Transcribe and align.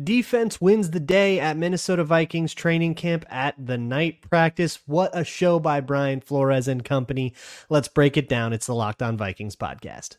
Defense 0.00 0.58
wins 0.58 0.90
the 0.90 1.00
day 1.00 1.38
at 1.38 1.58
Minnesota 1.58 2.02
Vikings 2.02 2.54
training 2.54 2.94
camp 2.94 3.26
at 3.28 3.54
the 3.58 3.76
night 3.76 4.22
practice. 4.22 4.78
What 4.86 5.10
a 5.12 5.22
show 5.22 5.60
by 5.60 5.82
Brian 5.82 6.22
Flores 6.22 6.66
and 6.66 6.82
company. 6.82 7.34
Let's 7.68 7.88
break 7.88 8.16
it 8.16 8.26
down. 8.26 8.54
It's 8.54 8.66
the 8.66 8.74
Locked 8.74 9.02
On 9.02 9.18
Vikings 9.18 9.54
podcast. 9.54 10.16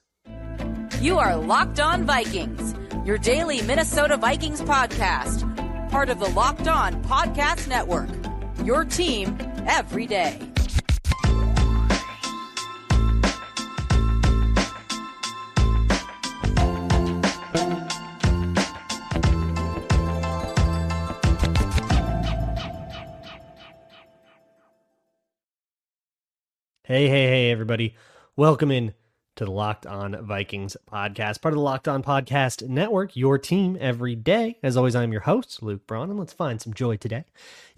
You 1.01 1.17
are 1.17 1.35
Locked 1.35 1.79
On 1.79 2.05
Vikings, 2.05 2.75
your 3.03 3.17
daily 3.17 3.63
Minnesota 3.63 4.15
Vikings 4.15 4.61
podcast, 4.61 5.41
part 5.89 6.09
of 6.09 6.19
the 6.19 6.29
Locked 6.29 6.67
On 6.67 7.03
Podcast 7.05 7.67
Network. 7.67 8.09
Your 8.63 8.85
team 8.85 9.35
every 9.65 10.05
day. 10.05 10.39
Hey, 26.85 27.07
hey, 27.07 27.27
hey, 27.27 27.49
everybody. 27.49 27.95
Welcome 28.35 28.69
in 28.69 28.93
to 29.37 29.45
the 29.45 29.51
Locked 29.51 29.85
On 29.85 30.17
Vikings 30.25 30.75
podcast, 30.85 31.39
part 31.39 31.53
of 31.53 31.55
the 31.55 31.61
Locked 31.61 31.87
On 31.87 32.03
Podcast 32.03 32.67
Network, 32.67 33.15
your 33.15 33.37
team 33.37 33.77
every 33.79 34.15
day. 34.15 34.57
As 34.61 34.75
always, 34.75 34.93
I'm 34.93 35.13
your 35.13 35.21
host, 35.21 35.63
Luke 35.63 35.87
Braun, 35.87 36.09
and 36.09 36.19
let's 36.19 36.33
find 36.33 36.61
some 36.61 36.73
joy 36.73 36.97
today. 36.97 37.23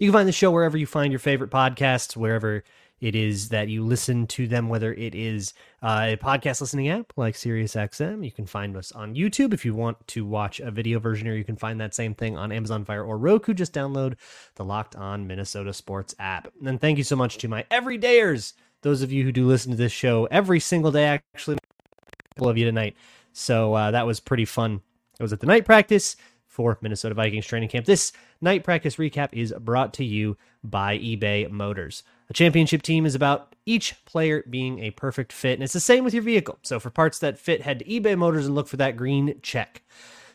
You 0.00 0.08
can 0.08 0.12
find 0.12 0.26
the 0.26 0.32
show 0.32 0.50
wherever 0.50 0.76
you 0.76 0.86
find 0.86 1.12
your 1.12 1.20
favorite 1.20 1.52
podcasts, 1.52 2.16
wherever 2.16 2.64
it 2.98 3.14
is 3.14 3.50
that 3.50 3.68
you 3.68 3.84
listen 3.84 4.26
to 4.26 4.48
them, 4.48 4.68
whether 4.68 4.92
it 4.92 5.14
is 5.14 5.54
uh, 5.82 6.08
a 6.08 6.16
podcast 6.16 6.60
listening 6.60 6.88
app 6.88 7.12
like 7.16 7.36
SiriusXM. 7.36 8.24
You 8.24 8.32
can 8.32 8.46
find 8.46 8.76
us 8.76 8.90
on 8.90 9.14
YouTube 9.14 9.54
if 9.54 9.64
you 9.64 9.72
want 9.72 10.04
to 10.08 10.26
watch 10.26 10.58
a 10.58 10.72
video 10.72 10.98
version, 10.98 11.28
or 11.28 11.36
you 11.36 11.44
can 11.44 11.54
find 11.54 11.80
that 11.80 11.94
same 11.94 12.16
thing 12.16 12.36
on 12.36 12.50
Amazon 12.50 12.84
Fire 12.84 13.04
or 13.04 13.18
Roku. 13.18 13.54
Just 13.54 13.72
download 13.72 14.16
the 14.56 14.64
Locked 14.64 14.96
On 14.96 15.28
Minnesota 15.28 15.72
Sports 15.72 16.16
app. 16.18 16.52
And 16.64 16.80
thank 16.80 16.98
you 16.98 17.04
so 17.04 17.14
much 17.14 17.38
to 17.38 17.46
my 17.46 17.62
everydayers 17.70 18.54
those 18.82 19.02
of 19.02 19.12
you 19.12 19.24
who 19.24 19.32
do 19.32 19.46
listen 19.46 19.70
to 19.70 19.76
this 19.76 19.92
show 19.92 20.26
every 20.30 20.60
single 20.60 20.92
day, 20.92 21.04
actually, 21.04 21.56
a 21.56 22.34
couple 22.34 22.48
of 22.48 22.58
you 22.58 22.64
tonight. 22.64 22.96
So 23.32 23.74
uh, 23.74 23.90
that 23.90 24.06
was 24.06 24.20
pretty 24.20 24.44
fun. 24.44 24.80
It 25.18 25.22
was 25.22 25.32
at 25.32 25.40
the 25.40 25.46
night 25.46 25.64
practice 25.64 26.16
for 26.46 26.78
Minnesota 26.80 27.14
Vikings 27.14 27.46
training 27.46 27.68
camp. 27.68 27.84
This 27.86 28.12
night 28.40 28.64
practice 28.64 28.96
recap 28.96 29.30
is 29.32 29.52
brought 29.60 29.92
to 29.94 30.04
you 30.04 30.36
by 30.64 30.98
eBay 30.98 31.50
Motors. 31.50 32.02
A 32.30 32.32
championship 32.32 32.82
team 32.82 33.04
is 33.06 33.14
about 33.14 33.54
each 33.66 34.04
player 34.04 34.42
being 34.48 34.80
a 34.80 34.90
perfect 34.92 35.32
fit, 35.32 35.54
and 35.54 35.62
it's 35.62 35.72
the 35.72 35.80
same 35.80 36.02
with 36.02 36.14
your 36.14 36.22
vehicle. 36.22 36.58
So 36.62 36.80
for 36.80 36.90
parts 36.90 37.18
that 37.18 37.38
fit, 37.38 37.62
head 37.62 37.80
to 37.80 37.84
eBay 37.84 38.16
Motors 38.16 38.46
and 38.46 38.54
look 38.54 38.68
for 38.68 38.78
that 38.78 38.96
green 38.96 39.38
check. 39.42 39.82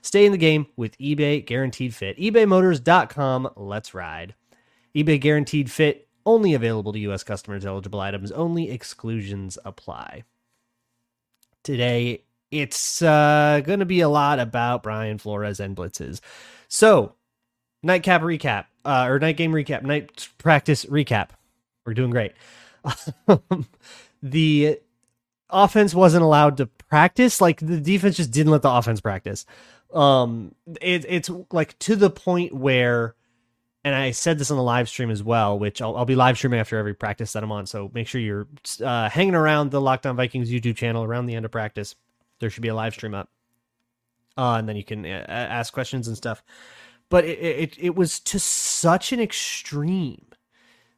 Stay 0.01 0.25
in 0.25 0.31
the 0.31 0.37
game 0.37 0.67
with 0.75 0.97
eBay 0.97 1.45
Guaranteed 1.45 1.93
Fit. 1.93 2.17
ebaymotors.com. 2.17 3.51
Let's 3.55 3.93
ride. 3.93 4.35
eBay 4.95 5.19
Guaranteed 5.19 5.69
Fit 5.69 6.07
only 6.25 6.53
available 6.53 6.93
to 6.93 6.99
U.S. 6.99 7.23
customers, 7.23 7.65
eligible 7.65 7.99
items 7.99 8.31
only, 8.31 8.69
exclusions 8.69 9.57
apply. 9.65 10.23
Today, 11.63 12.23
it's 12.49 13.01
uh, 13.01 13.61
going 13.63 13.79
to 13.79 13.85
be 13.85 14.01
a 14.01 14.09
lot 14.09 14.39
about 14.39 14.83
Brian 14.83 15.17
Flores 15.17 15.59
and 15.59 15.75
blitzes. 15.75 16.19
So, 16.67 17.15
nightcap 17.83 18.21
recap, 18.21 18.65
uh, 18.83 19.05
or 19.07 19.19
night 19.19 19.37
game 19.37 19.51
recap, 19.51 19.83
night 19.83 20.27
practice 20.37 20.85
recap. 20.85 21.29
We're 21.85 21.93
doing 21.93 22.11
great. 22.11 22.33
the 24.23 24.79
offense 25.49 25.93
wasn't 25.93 26.23
allowed 26.23 26.57
to 26.57 26.65
practice. 26.65 27.41
Like 27.41 27.59
the 27.59 27.79
defense 27.79 28.17
just 28.17 28.31
didn't 28.31 28.51
let 28.51 28.61
the 28.61 28.71
offense 28.71 29.01
practice. 29.01 29.45
Um, 29.93 30.55
it, 30.81 31.05
it's 31.07 31.29
like 31.51 31.77
to 31.79 31.95
the 31.95 32.09
point 32.09 32.53
where 32.53 33.15
and 33.83 33.95
I 33.95 34.11
said 34.11 34.37
this 34.37 34.51
on 34.51 34.57
the 34.57 34.63
live 34.63 34.87
stream 34.87 35.09
as 35.09 35.23
well, 35.23 35.57
which 35.57 35.81
I'll, 35.81 35.97
I'll, 35.97 36.05
be 36.05 36.15
live 36.15 36.37
streaming 36.37 36.59
after 36.59 36.77
every 36.77 36.93
practice 36.93 37.33
that 37.33 37.43
I'm 37.43 37.51
on. 37.51 37.65
So 37.65 37.89
make 37.93 38.07
sure 38.07 38.21
you're 38.21 38.47
uh, 38.83 39.09
hanging 39.09 39.33
around 39.35 39.71
the 39.71 39.81
Locked 39.81 40.05
On 40.05 40.15
Vikings 40.15 40.51
YouTube 40.51 40.75
channel 40.75 41.03
around 41.03 41.25
the 41.25 41.35
end 41.35 41.45
of 41.45 41.51
practice. 41.51 41.95
There 42.39 42.49
should 42.49 42.61
be 42.61 42.69
a 42.69 42.75
live 42.75 42.93
stream 42.93 43.15
up, 43.15 43.29
uh, 44.37 44.55
and 44.55 44.69
then 44.69 44.75
you 44.75 44.83
can 44.83 45.05
uh, 45.05 45.25
ask 45.27 45.73
questions 45.73 46.07
and 46.07 46.15
stuff. 46.15 46.43
But 47.09 47.25
it, 47.25 47.39
it 47.39 47.77
it 47.77 47.95
was 47.95 48.19
to 48.21 48.39
such 48.39 49.11
an 49.11 49.19
extreme 49.19 50.25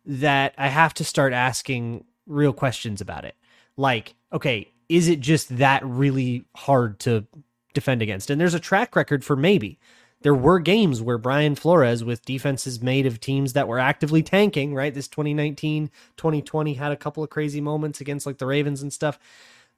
that 0.06 0.54
I 0.58 0.68
have 0.68 0.94
to 0.96 1.04
start 1.04 1.34
asking 1.34 2.06
real 2.28 2.54
questions 2.54 3.02
about 3.02 3.26
it. 3.26 3.36
Like, 3.78 4.16
okay, 4.32 4.72
is 4.90 5.08
it 5.08 5.20
just 5.20 5.58
that 5.58 5.84
really 5.86 6.46
hard 6.56 7.00
to 7.00 7.26
defend 7.74 8.02
against? 8.02 8.30
And 8.30 8.40
there's 8.40 8.54
a 8.54 8.60
track 8.60 8.96
record 8.96 9.24
for 9.26 9.36
maybe 9.36 9.80
there 10.24 10.34
were 10.34 10.60
games 10.60 11.02
where 11.02 11.18
Brian 11.18 11.56
Flores, 11.56 12.04
with 12.04 12.26
defenses 12.26 12.82
made 12.82 13.06
of 13.06 13.20
teams 13.20 13.54
that 13.54 13.68
were 13.68 13.80
actively 13.80 14.24
tanking, 14.24 14.74
right? 14.74 14.94
This 14.94 15.08
2019, 15.08 15.92
2020 16.18 16.74
had 16.74 16.92
a 16.92 16.98
couple 16.98 17.24
of 17.24 17.30
crazy 17.30 17.62
moments 17.62 18.02
against 18.02 18.26
like 18.26 18.38
the 18.38 18.46
Ravens 18.46 18.82
and 18.82 18.92
stuff. 18.92 19.20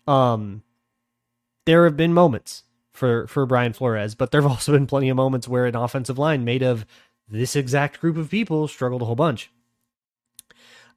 Um, 0.08 0.64
there 1.66 1.84
have 1.86 1.98
been 1.98 2.14
moments 2.14 2.64
for 2.94 3.28
for 3.28 3.46
Brian 3.46 3.74
Flores, 3.74 4.16
but 4.16 4.32
there 4.32 4.42
have 4.42 4.52
also 4.52 4.72
been 4.72 4.88
plenty 4.88 5.10
of 5.10 5.18
moments 5.18 5.48
where 5.48 5.66
an 5.66 5.76
offensive 5.76 6.18
line 6.18 6.46
made 6.46 6.64
of 6.64 6.86
this 7.28 7.56
exact 7.56 8.00
group 8.00 8.16
of 8.18 8.30
people 8.30 8.68
struggled 8.68 9.02
a 9.02 9.06
whole 9.06 9.16
bunch. 9.16 9.52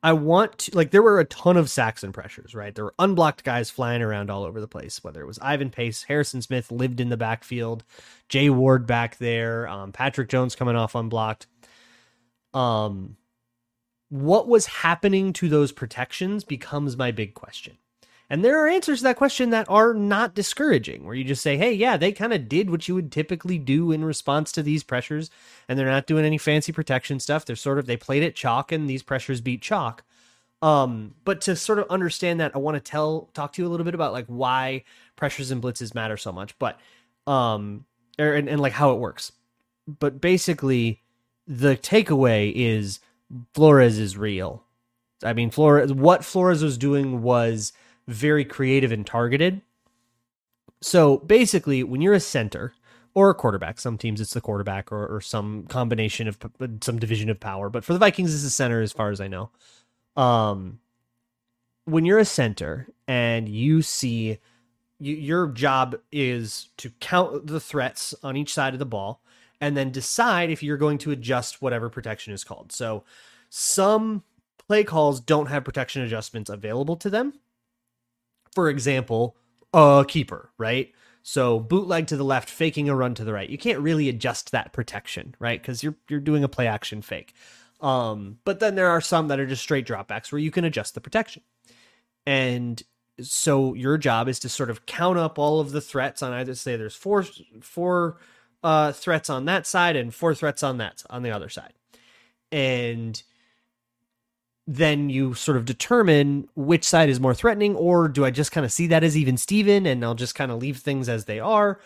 I 0.03 0.13
want 0.13 0.59
to 0.59 0.77
like 0.77 0.91
there 0.91 1.03
were 1.03 1.19
a 1.19 1.25
ton 1.25 1.57
of 1.57 1.71
Saxon 1.71 2.13
pressures, 2.13 2.55
right? 2.55 2.75
There 2.75 2.85
were 2.85 2.95
unblocked 2.99 3.43
guys 3.43 3.71
flying 3.71 4.03
around 4.03 4.31
all 4.31 4.45
over 4.45 4.61
the 4.61 4.69
place, 4.69 5.03
whether 5.03 5.21
it 5.21 5.27
was 5.27 5.39
Ivan 5.41 5.71
Pace, 5.71 6.05
Harrison 6.05 6.41
Smith 6.41 6.71
lived 6.71 7.01
in 7.01 7.09
the 7.09 7.17
backfield, 7.17 7.85
Jay 8.29 8.49
Ward 8.49 8.87
back 8.87 9.17
there, 9.19 9.67
um, 9.69 9.93
Patrick 9.93 10.29
Jones 10.29 10.55
coming 10.55 10.77
off 10.77 10.95
unblocked. 10.95 11.47
Um 12.55 13.17
what 14.11 14.49
was 14.49 14.67
happening 14.67 15.35
to 15.35 15.49
those 15.49 15.73
protections 15.73 16.43
becomes 16.45 16.97
my 16.97 17.11
big 17.11 17.35
question. 17.35 17.77
And 18.31 18.45
there 18.45 18.63
are 18.63 18.69
answers 18.69 18.99
to 18.99 19.05
that 19.05 19.17
question 19.17 19.51
that 19.51 19.69
are 19.71 19.95
not 19.95 20.35
discouraging, 20.35 21.05
where 21.05 21.15
you 21.15 21.25
just 21.25 21.43
say, 21.43 21.57
hey, 21.57 21.73
yeah, 21.73 21.97
they 21.97 22.13
kind 22.13 22.35
of 22.35 22.47
did 22.47 22.69
what 22.69 22.87
you 22.87 22.95
would 22.95 23.11
typically 23.11 23.59
do 23.59 23.91
in 23.91 24.05
response 24.05 24.53
to 24.53 24.63
these 24.63 24.85
pressures, 24.85 25.31
and 25.67 25.79
they're 25.79 25.87
not 25.87 26.07
doing 26.07 26.27
any 26.27 26.37
fancy 26.37 26.71
protection 26.71 27.21
stuff. 27.21 27.47
They're 27.47 27.57
sort 27.57 27.79
of, 27.79 27.87
they 27.87 27.97
played 27.97 28.23
it 28.23 28.37
chalk, 28.37 28.71
and 28.71 28.89
these 28.89 29.03
pressures 29.03 29.41
beat 29.41 29.63
chalk. 29.63 30.05
Um, 30.61 31.15
but 31.25 31.41
to 31.43 31.57
sort 31.57 31.79
of 31.79 31.87
understand 31.89 32.41
that, 32.41 32.53
I 32.55 32.59
want 32.59 32.75
to 32.75 32.81
tell, 32.81 33.31
talk 33.33 33.55
to 33.55 33.63
you 33.63 33.69
a 33.69 33.71
little 33.71 33.85
bit 33.85 33.95
about 33.95 34.13
like 34.13 34.27
why 34.27 34.85
pressures 35.17 35.51
and 35.51 35.63
blitzes 35.63 35.95
matter 35.95 36.19
so 36.19 36.31
much, 36.31 36.59
but, 36.59 36.79
um, 37.27 37.87
er, 38.21 38.35
and, 38.35 38.47
and 38.47 38.61
like 38.61 38.73
how 38.75 38.93
it 38.93 38.99
works. 38.99 39.33
But 39.87 40.21
basically, 40.21 41.01
the 41.47 41.77
takeaway 41.77 42.53
is 42.55 43.01
Flores 43.55 43.99
is 43.99 44.19
real. 44.19 44.65
I 45.25 45.33
mean, 45.33 45.51
Flores, 45.51 45.95
what 45.95 46.27
Flores 46.27 46.63
was 46.63 46.77
doing 46.77 47.23
was, 47.23 47.73
very 48.09 48.45
creative 48.45 48.91
and 48.91 49.07
targeted. 49.07 49.61
So 50.81 51.19
basically, 51.19 51.85
when 51.85 52.01
you're 52.01 52.15
a 52.15 52.21
center 52.21 52.75
or 53.15 53.31
a 53.31 53.35
quarterback, 53.35 53.79
some 53.79 53.99
teams 53.99 54.21
it's 54.21 54.35
the 54.35 54.41
quarterback 54.41 54.91
or, 54.91 55.07
or 55.07 55.21
some 55.21 55.65
combination 55.65 56.27
of 56.27 56.39
some 56.81 56.99
division 56.99 57.31
of 57.31 57.39
power, 57.39 57.69
but 57.69 57.85
for 57.85 57.93
the 57.93 57.99
Vikings, 57.99 58.35
it's 58.35 58.43
the 58.43 58.51
center 58.51 58.81
as 58.81 58.93
far 58.93 59.11
as 59.11 59.21
I 59.21 59.29
know. 59.29 59.51
Um, 60.17 60.81
when 61.85 62.05
you're 62.05 62.19
a 62.19 62.25
center 62.25 62.89
and 63.07 63.49
you 63.49 63.83
see 63.83 64.39
you, 64.99 65.15
your 65.15 65.49
job 65.49 65.97
is 66.11 66.69
to 66.79 66.91
count 67.01 67.47
the 67.47 67.61
threats 67.61 68.15
on 68.23 68.37
each 68.37 68.53
side 68.53 68.73
of 68.73 68.79
the 68.79 68.87
ball 68.87 69.23
and 69.61 69.77
then 69.77 69.91
decide 69.91 70.51
if 70.51 70.63
you're 70.63 70.77
going 70.77 70.99
to 70.99 71.11
adjust 71.11 71.61
whatever 71.61 71.89
protection 71.89 72.33
is 72.33 72.45
called. 72.45 72.73
So 72.73 73.05
some 73.49 74.23
play 74.59 74.85
calls 74.85 75.21
don't 75.21 75.47
have 75.47 75.65
protection 75.65 76.03
adjustments 76.03 76.51
available 76.51 76.97
to 76.97 77.11
them 77.11 77.35
for 78.59 78.69
example, 78.69 79.37
a 79.73 80.05
keeper, 80.09 80.51
right? 80.59 80.93
So 81.23 81.61
bootleg 81.61 82.09
to 82.09 82.17
the 82.17 82.25
left, 82.25 82.51
faking 82.51 82.89
a 82.89 82.97
run 82.97 83.15
to 83.15 83.23
the 83.23 83.33
right. 83.33 83.49
You 83.49 83.57
can't 83.57 83.79
really 83.79 84.09
adjust 84.09 84.51
that 84.51 84.73
protection, 84.73 85.37
right? 85.39 85.63
Because 85.63 85.85
you're 85.85 85.95
you're 86.09 86.19
doing 86.19 86.43
a 86.43 86.49
play 86.49 86.67
action 86.67 87.01
fake. 87.01 87.35
Um, 87.81 88.41
but 88.45 88.59
then 88.59 88.75
there 88.75 88.89
are 88.89 89.01
some 89.01 89.29
that 89.29 89.39
are 89.39 89.47
just 89.47 89.63
straight 89.63 89.87
dropbacks 89.87 90.33
where 90.33 90.41
you 90.41 90.51
can 90.51 90.65
adjust 90.65 90.95
the 90.95 91.01
protection. 91.01 91.43
And 92.27 92.83
so 93.21 93.75
your 93.75 93.97
job 93.97 94.27
is 94.27 94.41
to 94.41 94.49
sort 94.49 94.71
of 94.71 94.85
count 94.85 95.19
up 95.19 95.39
all 95.39 95.61
of 95.61 95.71
the 95.71 95.81
threats 95.81 96.21
on 96.21 96.33
either 96.33 96.57
say 96.57 96.75
there's 96.75 96.97
four 96.97 97.25
four 97.61 98.17
uh, 98.65 98.91
threats 98.91 99.31
on 99.31 99.45
that 99.45 99.69
side 99.69 99.95
and 99.95 100.13
four 100.13 100.35
threats 100.35 100.65
on 100.65 100.79
that 100.79 101.05
on 101.09 101.23
the 101.23 101.31
other 101.31 101.49
side. 101.49 101.75
And 102.51 103.23
then 104.71 105.09
you 105.09 105.33
sort 105.33 105.57
of 105.57 105.65
determine 105.65 106.47
which 106.55 106.85
side 106.85 107.09
is 107.09 107.19
more 107.19 107.35
threatening, 107.35 107.75
or 107.75 108.07
do 108.07 108.27
I 108.27 108.31
just 108.31 108.53
kind 108.53 108.67
of 108.67 108.71
see 108.71 108.87
that 108.89 109.03
as 109.03 109.17
even 109.17 109.39
Steven 109.39 109.87
and 109.87 110.05
I'll 110.05 110.15
just 110.15 110.35
kind 110.35 110.53
of 110.53 110.59
leave 110.59 110.77
things 110.77 111.09
as 111.09 111.25
they 111.25 111.41
are? 111.41 111.81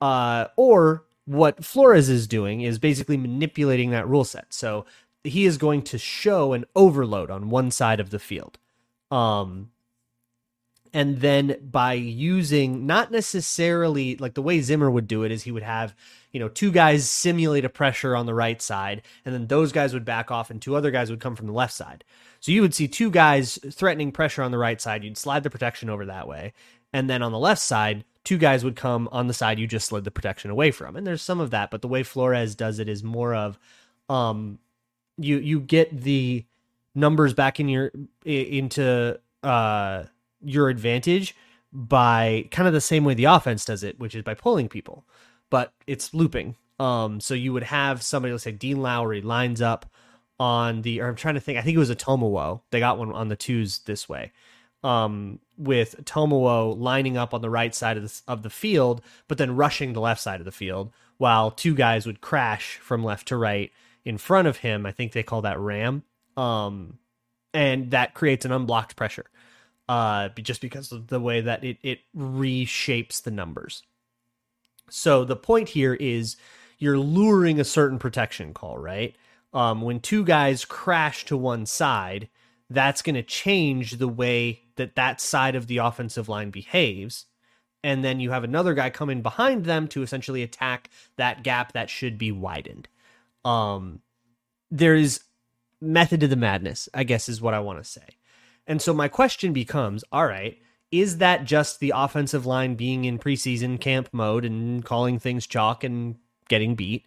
Uh, 0.00 0.46
or 0.56 1.04
what 1.24 1.64
Flores 1.64 2.08
is 2.08 2.28
doing 2.28 2.60
is 2.60 2.78
basically 2.78 3.16
manipulating 3.16 3.90
that 3.90 4.08
rule 4.08 4.22
set. 4.22 4.54
So 4.54 4.86
he 5.24 5.46
is 5.46 5.58
going 5.58 5.82
to 5.82 5.98
show 5.98 6.52
an 6.52 6.64
overload 6.76 7.28
on 7.28 7.50
one 7.50 7.72
side 7.72 7.98
of 7.98 8.10
the 8.10 8.20
field. 8.20 8.56
Um, 9.10 9.72
and 10.92 11.20
then 11.20 11.56
by 11.62 11.92
using 11.92 12.86
not 12.86 13.10
necessarily 13.10 14.16
like 14.16 14.34
the 14.34 14.42
way 14.42 14.60
Zimmer 14.60 14.90
would 14.90 15.06
do 15.06 15.22
it 15.22 15.32
is 15.32 15.42
he 15.42 15.52
would 15.52 15.62
have 15.62 15.94
you 16.32 16.40
know 16.40 16.48
two 16.48 16.70
guys 16.70 17.08
simulate 17.08 17.64
a 17.64 17.68
pressure 17.68 18.14
on 18.14 18.26
the 18.26 18.34
right 18.34 18.60
side 18.60 19.02
and 19.24 19.34
then 19.34 19.46
those 19.46 19.72
guys 19.72 19.94
would 19.94 20.04
back 20.04 20.30
off 20.30 20.50
and 20.50 20.60
two 20.60 20.76
other 20.76 20.90
guys 20.90 21.10
would 21.10 21.20
come 21.20 21.36
from 21.36 21.46
the 21.46 21.52
left 21.52 21.72
side. 21.72 22.04
So 22.40 22.52
you 22.52 22.62
would 22.62 22.74
see 22.74 22.88
two 22.88 23.10
guys 23.10 23.58
threatening 23.72 24.12
pressure 24.12 24.42
on 24.42 24.50
the 24.50 24.58
right 24.58 24.80
side. 24.80 25.02
You'd 25.04 25.18
slide 25.18 25.42
the 25.42 25.50
protection 25.50 25.90
over 25.90 26.06
that 26.06 26.28
way 26.28 26.52
and 26.92 27.08
then 27.08 27.22
on 27.22 27.32
the 27.32 27.38
left 27.38 27.62
side 27.62 28.04
two 28.24 28.38
guys 28.38 28.64
would 28.64 28.76
come 28.76 29.08
on 29.10 29.26
the 29.26 29.34
side 29.34 29.58
you 29.58 29.66
just 29.66 29.88
slid 29.88 30.04
the 30.04 30.10
protection 30.10 30.50
away 30.50 30.70
from. 30.70 30.96
And 30.96 31.06
there's 31.06 31.22
some 31.22 31.40
of 31.40 31.50
that 31.50 31.70
but 31.70 31.82
the 31.82 31.88
way 31.88 32.02
Flores 32.02 32.54
does 32.54 32.78
it 32.78 32.88
is 32.88 33.02
more 33.02 33.34
of 33.34 33.58
um 34.08 34.58
you 35.16 35.38
you 35.38 35.60
get 35.60 36.00
the 36.02 36.44
numbers 36.94 37.34
back 37.34 37.60
in 37.60 37.68
your 37.68 37.90
into 38.24 39.18
uh 39.42 40.04
your 40.42 40.68
advantage 40.68 41.34
by 41.72 42.48
kind 42.50 42.66
of 42.66 42.74
the 42.74 42.80
same 42.80 43.04
way 43.04 43.14
the 43.14 43.24
offense 43.24 43.64
does 43.64 43.82
it, 43.82 43.98
which 43.98 44.14
is 44.14 44.22
by 44.22 44.34
pulling 44.34 44.68
people, 44.68 45.06
but 45.50 45.72
it's 45.86 46.14
looping. 46.14 46.56
Um, 46.80 47.20
so 47.20 47.34
you 47.34 47.52
would 47.52 47.64
have 47.64 48.02
somebody, 48.02 48.32
let's 48.32 48.44
say 48.44 48.52
Dean 48.52 48.80
Lowry 48.80 49.20
lines 49.20 49.60
up 49.60 49.86
on 50.38 50.82
the, 50.82 51.00
or 51.00 51.08
I'm 51.08 51.16
trying 51.16 51.34
to 51.34 51.40
think, 51.40 51.58
I 51.58 51.62
think 51.62 51.74
it 51.74 51.80
was 51.80 51.90
a 51.90 51.96
Tomowo. 51.96 52.60
They 52.70 52.78
got 52.78 52.98
one 52.98 53.12
on 53.12 53.28
the 53.28 53.36
twos 53.36 53.80
this 53.80 54.08
way. 54.08 54.32
Um, 54.84 55.40
with 55.56 56.04
Tomowo 56.04 56.78
lining 56.78 57.16
up 57.16 57.34
on 57.34 57.42
the 57.42 57.50
right 57.50 57.74
side 57.74 57.96
of 57.96 58.04
the, 58.04 58.20
of 58.28 58.42
the 58.44 58.50
field, 58.50 59.02
but 59.26 59.36
then 59.36 59.56
rushing 59.56 59.92
the 59.92 60.00
left 60.00 60.20
side 60.20 60.40
of 60.40 60.44
the 60.44 60.52
field, 60.52 60.92
while 61.16 61.50
two 61.50 61.74
guys 61.74 62.06
would 62.06 62.20
crash 62.20 62.76
from 62.76 63.02
left 63.02 63.26
to 63.28 63.36
right 63.36 63.72
in 64.04 64.18
front 64.18 64.46
of 64.46 64.58
him. 64.58 64.86
I 64.86 64.92
think 64.92 65.12
they 65.12 65.24
call 65.24 65.42
that 65.42 65.58
ram. 65.58 66.04
Um, 66.36 66.98
and 67.52 67.90
that 67.90 68.14
creates 68.14 68.44
an 68.44 68.52
unblocked 68.52 68.94
pressure 68.94 69.26
uh, 69.88 70.28
just 70.30 70.60
because 70.60 70.92
of 70.92 71.08
the 71.08 71.20
way 71.20 71.40
that 71.40 71.64
it, 71.64 71.78
it 71.82 72.00
reshapes 72.16 73.22
the 73.22 73.30
numbers. 73.30 73.82
So 74.90 75.24
the 75.24 75.36
point 75.36 75.70
here 75.70 75.94
is 75.94 76.36
you're 76.78 76.98
luring 76.98 77.58
a 77.58 77.64
certain 77.64 77.98
protection 77.98 78.54
call, 78.54 78.78
right? 78.78 79.16
Um, 79.52 79.82
when 79.82 80.00
two 80.00 80.24
guys 80.24 80.64
crash 80.64 81.24
to 81.26 81.36
one 81.36 81.66
side, 81.66 82.28
that's 82.70 83.02
going 83.02 83.14
to 83.14 83.22
change 83.22 83.92
the 83.92 84.08
way 84.08 84.62
that 84.76 84.94
that 84.96 85.20
side 85.20 85.54
of 85.54 85.66
the 85.66 85.78
offensive 85.78 86.28
line 86.28 86.50
behaves. 86.50 87.26
And 87.82 88.04
then 88.04 88.20
you 88.20 88.30
have 88.30 88.44
another 88.44 88.74
guy 88.74 88.90
coming 88.90 89.22
behind 89.22 89.64
them 89.64 89.88
to 89.88 90.02
essentially 90.02 90.42
attack 90.42 90.90
that 91.16 91.42
gap 91.42 91.72
that 91.72 91.88
should 91.88 92.18
be 92.18 92.32
widened. 92.32 92.88
Um, 93.44 94.00
there's 94.70 95.20
method 95.80 96.20
to 96.20 96.28
the 96.28 96.36
madness, 96.36 96.88
I 96.92 97.04
guess, 97.04 97.28
is 97.28 97.40
what 97.40 97.54
I 97.54 97.60
want 97.60 97.82
to 97.82 97.88
say. 97.88 98.17
And 98.68 98.82
so 98.82 98.92
my 98.92 99.08
question 99.08 99.52
becomes 99.52 100.04
all 100.12 100.26
right, 100.26 100.58
is 100.92 101.18
that 101.18 101.44
just 101.44 101.80
the 101.80 101.92
offensive 101.96 102.46
line 102.46 102.74
being 102.74 103.06
in 103.06 103.18
preseason 103.18 103.80
camp 103.80 104.10
mode 104.12 104.44
and 104.44 104.84
calling 104.84 105.18
things 105.18 105.46
chalk 105.46 105.82
and 105.82 106.16
getting 106.48 106.76
beat? 106.76 107.06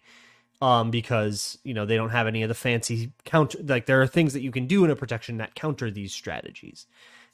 Um, 0.60 0.90
because 0.92 1.58
you 1.64 1.74
know 1.74 1.86
they 1.86 1.96
don't 1.96 2.10
have 2.10 2.26
any 2.26 2.42
of 2.42 2.48
the 2.48 2.54
fancy 2.54 3.12
counter. 3.24 3.58
Like 3.62 3.86
there 3.86 4.02
are 4.02 4.06
things 4.06 4.32
that 4.32 4.42
you 4.42 4.52
can 4.52 4.66
do 4.66 4.84
in 4.84 4.90
a 4.90 4.96
protection 4.96 5.38
that 5.38 5.56
counter 5.56 5.90
these 5.90 6.12
strategies, 6.12 6.86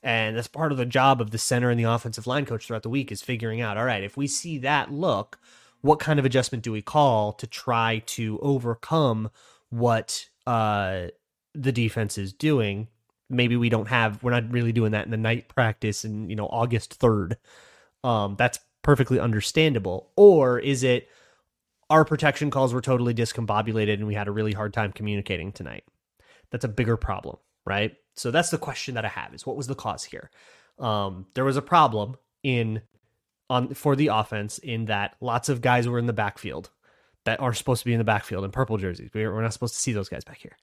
and 0.02 0.36
that's 0.36 0.48
part 0.48 0.72
of 0.72 0.78
the 0.78 0.86
job 0.86 1.20
of 1.20 1.30
the 1.30 1.36
center 1.36 1.68
and 1.68 1.78
the 1.78 1.84
offensive 1.84 2.26
line 2.26 2.46
coach 2.46 2.66
throughout 2.66 2.84
the 2.84 2.88
week 2.88 3.12
is 3.12 3.20
figuring 3.20 3.60
out. 3.60 3.76
All 3.76 3.84
right, 3.84 4.02
if 4.02 4.16
we 4.16 4.26
see 4.26 4.56
that 4.58 4.90
look, 4.92 5.38
what 5.82 6.00
kind 6.00 6.18
of 6.18 6.24
adjustment 6.24 6.64
do 6.64 6.72
we 6.72 6.80
call 6.80 7.34
to 7.34 7.46
try 7.46 8.02
to 8.06 8.38
overcome 8.40 9.30
what 9.68 10.26
uh, 10.46 11.08
the 11.54 11.72
defense 11.72 12.16
is 12.16 12.32
doing 12.32 12.88
maybe 13.30 13.56
we 13.56 13.68
don't 13.68 13.88
have 13.88 14.22
we're 14.22 14.30
not 14.30 14.50
really 14.50 14.72
doing 14.72 14.92
that 14.92 15.04
in 15.04 15.10
the 15.10 15.16
night 15.16 15.48
practice 15.48 16.04
and 16.04 16.30
you 16.30 16.36
know 16.36 16.46
August 16.46 16.98
3rd. 17.00 17.36
Um 18.04 18.36
that's 18.36 18.58
perfectly 18.82 19.20
understandable. 19.20 20.10
Or 20.16 20.58
is 20.58 20.82
it 20.82 21.08
our 21.90 22.04
protection 22.04 22.50
calls 22.50 22.72
were 22.72 22.80
totally 22.80 23.14
discombobulated 23.14 23.94
and 23.94 24.06
we 24.06 24.14
had 24.14 24.28
a 24.28 24.32
really 24.32 24.52
hard 24.52 24.72
time 24.72 24.92
communicating 24.92 25.52
tonight? 25.52 25.84
That's 26.50 26.64
a 26.64 26.68
bigger 26.68 26.96
problem, 26.96 27.36
right? 27.66 27.94
So 28.16 28.30
that's 28.30 28.50
the 28.50 28.58
question 28.58 28.94
that 28.94 29.04
I 29.04 29.08
have 29.08 29.34
is 29.34 29.46
what 29.46 29.56
was 29.56 29.66
the 29.66 29.74
cause 29.74 30.04
here? 30.04 30.30
Um 30.78 31.26
there 31.34 31.44
was 31.44 31.56
a 31.56 31.62
problem 31.62 32.16
in 32.42 32.82
on 33.50 33.74
for 33.74 33.96
the 33.96 34.08
offense 34.08 34.58
in 34.58 34.86
that 34.86 35.16
lots 35.20 35.48
of 35.48 35.60
guys 35.60 35.88
were 35.88 35.98
in 35.98 36.06
the 36.06 36.12
backfield 36.12 36.70
that 37.24 37.40
are 37.40 37.52
supposed 37.52 37.80
to 37.80 37.86
be 37.86 37.92
in 37.92 37.98
the 37.98 38.04
backfield 38.04 38.44
in 38.44 38.50
purple 38.50 38.78
jerseys. 38.78 39.10
We're 39.12 39.42
not 39.42 39.52
supposed 39.52 39.74
to 39.74 39.80
see 39.80 39.92
those 39.92 40.08
guys 40.08 40.24
back 40.24 40.38
here 40.38 40.56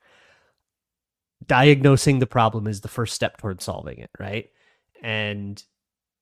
diagnosing 1.45 2.19
the 2.19 2.27
problem 2.27 2.67
is 2.67 2.81
the 2.81 2.87
first 2.87 3.13
step 3.13 3.37
towards 3.37 3.63
solving 3.63 3.99
it, 3.99 4.09
right? 4.19 4.49
And 5.01 5.61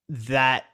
that 0.09 0.65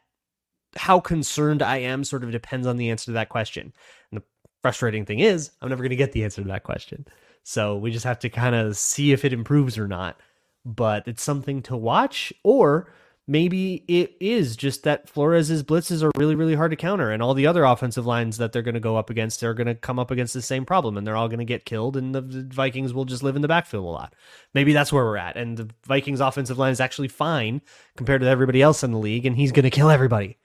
how 0.75 0.99
concerned 0.99 1.61
I 1.61 1.77
am 1.77 2.03
sort 2.03 2.23
of 2.23 2.31
depends 2.31 2.67
on 2.67 2.77
the 2.77 2.89
answer 2.89 3.05
to 3.05 3.11
that 3.13 3.29
question. 3.29 3.73
And 4.11 4.19
the 4.19 4.25
frustrating 4.61 5.05
thing 5.05 5.19
is, 5.19 5.51
I'm 5.61 5.69
never 5.69 5.83
going 5.83 5.89
to 5.89 5.95
get 5.95 6.11
the 6.11 6.23
answer 6.23 6.41
to 6.41 6.47
that 6.49 6.63
question. 6.63 7.05
So 7.43 7.77
we 7.77 7.91
just 7.91 8.05
have 8.05 8.19
to 8.19 8.29
kind 8.29 8.55
of 8.55 8.77
see 8.77 9.11
if 9.11 9.25
it 9.25 9.33
improves 9.33 9.77
or 9.77 9.87
not. 9.87 10.19
But 10.65 11.07
it's 11.07 11.23
something 11.23 11.61
to 11.63 11.77
watch 11.77 12.33
or 12.43 12.91
maybe 13.29 13.83
it 13.87 14.17
is 14.19 14.55
just 14.57 14.83
that 14.83 15.07
Flores's 15.07 15.61
blitzes 15.61 16.01
are 16.01 16.11
really, 16.17 16.33
really 16.33 16.55
hard 16.55 16.71
to 16.71 16.75
counter, 16.75 17.11
and 17.11 17.21
all 17.21 17.35
the 17.35 17.45
other 17.45 17.63
offensive 17.63 18.05
lines 18.05 18.37
that 18.37 18.51
they're 18.51 18.63
going 18.63 18.73
to 18.73 18.79
go 18.79 18.97
up 18.97 19.11
against 19.11 19.43
are 19.43 19.53
going 19.53 19.67
to 19.67 19.75
come 19.75 19.99
up 19.99 20.09
against 20.09 20.33
the 20.33 20.41
same 20.41 20.65
problem, 20.65 20.97
and 20.97 21.05
they're 21.05 21.15
all 21.15 21.27
going 21.27 21.39
to 21.39 21.45
get 21.45 21.63
killed, 21.63 21.95
and 21.95 22.13
the 22.13 22.21
Vikings 22.21 22.91
will 22.91 23.05
just 23.05 23.21
live 23.21 23.35
in 23.35 23.43
the 23.43 23.47
backfield 23.47 23.85
a 23.85 23.87
lot. 23.87 24.15
Maybe 24.55 24.73
that's 24.73 24.91
where 24.91 25.05
we're 25.05 25.17
at, 25.17 25.37
and 25.37 25.55
the 25.55 25.69
Vikings' 25.85 26.19
offensive 26.19 26.57
line 26.57 26.71
is 26.71 26.81
actually 26.81 27.07
fine 27.07 27.61
compared 27.95 28.21
to 28.21 28.27
everybody 28.27 28.63
else 28.63 28.83
in 28.83 28.91
the 28.91 28.97
league, 28.97 29.27
and 29.27 29.35
he's 29.35 29.51
going 29.51 29.63
to 29.63 29.69
kill 29.69 29.91
everybody. 29.91 30.37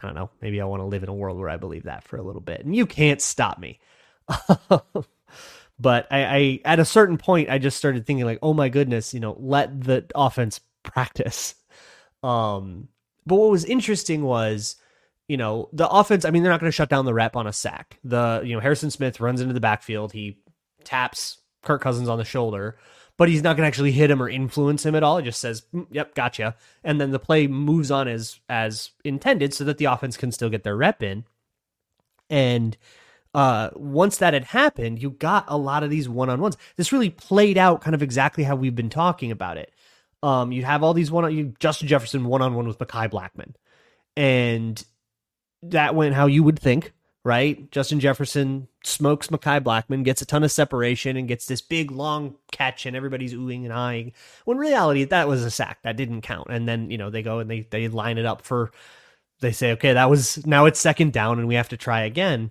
I 0.00 0.06
don't 0.06 0.14
know. 0.14 0.30
Maybe 0.42 0.60
I 0.60 0.66
want 0.66 0.80
to 0.80 0.86
live 0.86 1.02
in 1.02 1.08
a 1.08 1.14
world 1.14 1.38
where 1.38 1.48
I 1.48 1.56
believe 1.56 1.84
that 1.84 2.04
for 2.04 2.18
a 2.18 2.22
little 2.22 2.42
bit, 2.42 2.64
and 2.64 2.76
you 2.76 2.84
can't 2.84 3.22
stop 3.22 3.58
me. 3.58 3.80
but 4.68 6.06
I, 6.10 6.24
I, 6.24 6.60
at 6.66 6.80
a 6.80 6.84
certain 6.84 7.16
point, 7.16 7.48
I 7.48 7.56
just 7.56 7.78
started 7.78 8.06
thinking 8.06 8.26
like, 8.26 8.40
oh 8.42 8.52
my 8.52 8.68
goodness, 8.68 9.14
you 9.14 9.20
know, 9.20 9.36
let 9.40 9.80
the 9.80 10.04
offense 10.14 10.60
practice 10.82 11.54
um, 12.22 12.88
but 13.26 13.36
what 13.36 13.50
was 13.50 13.64
interesting 13.64 14.22
was, 14.22 14.76
you 15.28 15.36
know, 15.36 15.68
the 15.72 15.88
offense. 15.88 16.24
I 16.24 16.30
mean, 16.30 16.42
they're 16.42 16.52
not 16.52 16.60
going 16.60 16.72
to 16.72 16.76
shut 16.76 16.88
down 16.88 17.04
the 17.04 17.14
rep 17.14 17.36
on 17.36 17.46
a 17.46 17.52
sack. 17.52 17.98
The 18.04 18.42
you 18.44 18.54
know 18.54 18.60
Harrison 18.60 18.90
Smith 18.90 19.20
runs 19.20 19.40
into 19.40 19.54
the 19.54 19.60
backfield. 19.60 20.12
He 20.12 20.38
taps 20.84 21.38
Kirk 21.62 21.82
Cousins 21.82 22.08
on 22.08 22.18
the 22.18 22.24
shoulder, 22.24 22.78
but 23.16 23.28
he's 23.28 23.42
not 23.42 23.56
going 23.56 23.64
to 23.64 23.68
actually 23.68 23.92
hit 23.92 24.10
him 24.10 24.22
or 24.22 24.28
influence 24.28 24.86
him 24.86 24.94
at 24.94 25.02
all. 25.02 25.18
It 25.18 25.24
just 25.24 25.40
says, 25.40 25.62
mm, 25.74 25.86
"Yep, 25.90 26.14
gotcha," 26.14 26.56
and 26.82 27.00
then 27.00 27.10
the 27.10 27.18
play 27.18 27.46
moves 27.46 27.90
on 27.90 28.08
as 28.08 28.40
as 28.48 28.90
intended, 29.04 29.52
so 29.52 29.64
that 29.64 29.78
the 29.78 29.84
offense 29.86 30.16
can 30.16 30.32
still 30.32 30.48
get 30.48 30.64
their 30.64 30.76
rep 30.76 31.02
in. 31.02 31.24
And 32.30 32.76
uh, 33.34 33.70
once 33.74 34.16
that 34.18 34.34
had 34.34 34.44
happened, 34.44 35.02
you 35.02 35.10
got 35.10 35.44
a 35.48 35.58
lot 35.58 35.82
of 35.82 35.90
these 35.90 36.08
one 36.08 36.30
on 36.30 36.40
ones. 36.40 36.56
This 36.76 36.92
really 36.92 37.10
played 37.10 37.58
out 37.58 37.82
kind 37.82 37.94
of 37.94 38.02
exactly 38.02 38.44
how 38.44 38.56
we've 38.56 38.74
been 38.74 38.90
talking 38.90 39.30
about 39.30 39.58
it. 39.58 39.72
Um, 40.22 40.52
you 40.52 40.64
have 40.64 40.82
all 40.82 40.94
these 40.94 41.10
one 41.10 41.24
on 41.24 41.36
you 41.36 41.54
Justin 41.60 41.88
Jefferson 41.88 42.24
one 42.24 42.42
on 42.42 42.54
one 42.54 42.66
with 42.66 42.78
Mekhi 42.78 43.10
Blackman, 43.10 43.54
and 44.16 44.82
that 45.62 45.94
went 45.94 46.14
how 46.14 46.26
you 46.26 46.42
would 46.42 46.58
think, 46.58 46.92
right? 47.24 47.70
Justin 47.70 48.00
Jefferson 48.00 48.66
smokes 48.84 49.28
Mekhi 49.28 49.62
Blackman, 49.62 50.02
gets 50.02 50.20
a 50.20 50.26
ton 50.26 50.42
of 50.42 50.50
separation, 50.50 51.16
and 51.16 51.28
gets 51.28 51.46
this 51.46 51.60
big 51.60 51.92
long 51.92 52.34
catch, 52.50 52.84
and 52.84 52.96
everybody's 52.96 53.32
oohing 53.32 53.62
and 53.64 53.72
eyeing. 53.72 54.12
When 54.44 54.58
reality, 54.58 55.04
that 55.04 55.28
was 55.28 55.44
a 55.44 55.50
sack 55.50 55.78
that 55.82 55.96
didn't 55.96 56.22
count. 56.22 56.48
And 56.50 56.68
then 56.68 56.90
you 56.90 56.98
know 56.98 57.10
they 57.10 57.22
go 57.22 57.38
and 57.38 57.50
they 57.50 57.60
they 57.70 57.88
line 57.88 58.18
it 58.18 58.26
up 58.26 58.42
for. 58.42 58.72
They 59.40 59.52
say, 59.52 59.70
okay, 59.72 59.92
that 59.92 60.10
was 60.10 60.44
now 60.48 60.64
it's 60.64 60.80
second 60.80 61.12
down, 61.12 61.38
and 61.38 61.46
we 61.46 61.54
have 61.54 61.68
to 61.68 61.76
try 61.76 62.02
again. 62.02 62.50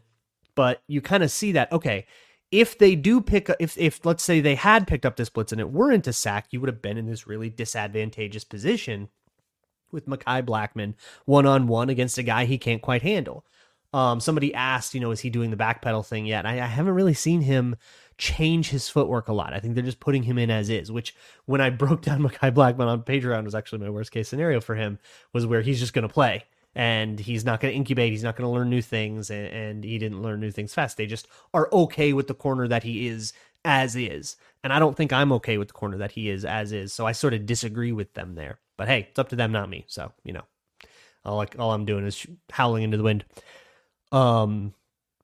But 0.56 0.82
you 0.88 1.02
kind 1.02 1.22
of 1.22 1.30
see 1.32 1.52
that 1.52 1.72
okay 1.74 2.06
if 2.52 2.78
they 2.78 2.96
do 2.96 3.22
pick 3.22 3.50
up, 3.50 3.58
if 3.60 3.78
if 3.78 4.06
let's 4.06 4.24
say 4.24 4.40
they 4.40 4.56
had 4.56 4.88
picked 4.88 5.06
up 5.06 5.16
this 5.16 5.30
blitz 5.30 5.52
and 5.52 5.62
it 5.62 5.70
weren't 5.70 6.08
a 6.08 6.14
sack, 6.14 6.48
you 6.52 6.62
would 6.62 6.70
have 6.70 6.82
been 6.82 6.98
in 6.98 7.08
this 7.08 7.28
really 7.28 7.50
disadvantageous 7.50 8.44
position 8.44 9.10
with 9.92 10.08
Mekhi 10.08 10.46
Blackman 10.46 10.96
one 11.26 11.46
on 11.46 11.68
one 11.68 11.90
against 11.90 12.18
a 12.18 12.24
guy 12.24 12.46
he 12.46 12.58
can't 12.58 12.82
quite 12.82 13.02
handle. 13.02 13.46
Um, 13.94 14.20
somebody 14.20 14.54
asked, 14.54 14.94
you 14.94 15.00
know, 15.00 15.12
is 15.12 15.22
he 15.22 15.30
doing 15.30 15.50
the 15.50 15.58
backpedal 15.58 16.06
thing 16.06 16.26
yet? 16.26 16.46
I, 16.46 16.62
I 16.62 16.66
haven't 16.66 16.94
really 16.94 17.14
seen 17.14 17.42
him 17.42 17.78
change 18.18 18.70
his 18.70 18.90
footwork 18.90 19.30
a 19.30 19.34
lot. 19.34 19.54
I 19.54 19.60
think 19.60 19.76
they're 19.76 19.84
just 19.84 20.02
putting 20.02 20.24
him 20.24 20.38
in 20.38 20.52
as 20.52 20.70
is, 20.70 20.92
which 20.92 21.16
when 21.46 21.62
I 21.62 21.70
broke 21.72 22.02
down 22.02 22.22
Mekhi 22.22 22.54
Blackman 22.54 22.88
on 22.88 23.04
Patreon 23.04 23.46
was 23.46 23.56
actually 23.56 23.80
my 23.80 23.90
worst 23.90 24.12
case 24.12 24.28
scenario 24.28 24.60
for 24.60 24.76
him, 24.76 25.00
was 25.34 25.46
where 25.46 25.62
he's 25.62 25.80
just 25.80 25.94
going 25.94 26.08
to 26.08 26.14
play 26.14 26.44
and 26.78 27.20
he's 27.20 27.44
not 27.44 27.60
going 27.60 27.72
to 27.72 27.76
incubate. 27.76 28.12
He's 28.12 28.24
not 28.24 28.36
going 28.36 28.48
to 28.48 28.54
learn 28.54 28.70
new 28.70 28.84
things, 28.84 29.32
and, 29.32 29.48
and, 29.48 29.84
he 29.84 29.98
didn't 29.98 30.22
learn 30.22 30.40
new 30.40 30.52
things 30.52 30.76
fast. 30.76 30.96
They 30.96 31.08
just 31.08 31.28
are 31.52 31.68
okay 31.74 32.14
with 32.14 32.28
the 32.28 32.36
corner 32.36 32.68
that 32.68 32.84
he 32.84 33.08
is 33.08 33.34
as 33.66 33.96
is. 33.96 34.38
And 34.64 34.72
I 34.72 34.78
don't 34.78 34.96
think 34.96 35.12
I'm 35.12 35.32
okay 35.34 35.58
with 35.58 35.70
the 35.70 35.74
corner 35.74 35.98
that 35.98 36.12
he 36.12 36.30
is 36.30 36.46
as 36.46 36.72
is. 36.72 36.94
So 36.94 37.08
I 37.08 37.14
sort 37.14 37.34
of 37.34 37.48
disagree 37.48 37.92
with 37.92 38.14
them 38.14 38.36
there. 38.36 38.60
But 38.78 38.88
hey, 38.90 39.08
it's 39.10 39.18
up 39.18 39.30
to 39.30 39.36
them, 39.36 39.52
not 39.52 39.72
me. 39.72 39.86
So, 39.88 40.12
you 40.24 40.34
know, 40.34 40.44
all, 41.26 41.38
like, 41.38 41.56
all 41.58 41.74
I'm 41.74 41.86
doing 41.86 42.06
is 42.06 42.28
howling 42.52 42.84
into 42.84 42.98
the 42.98 43.04
wind. 43.04 43.26
Um, 44.12 44.76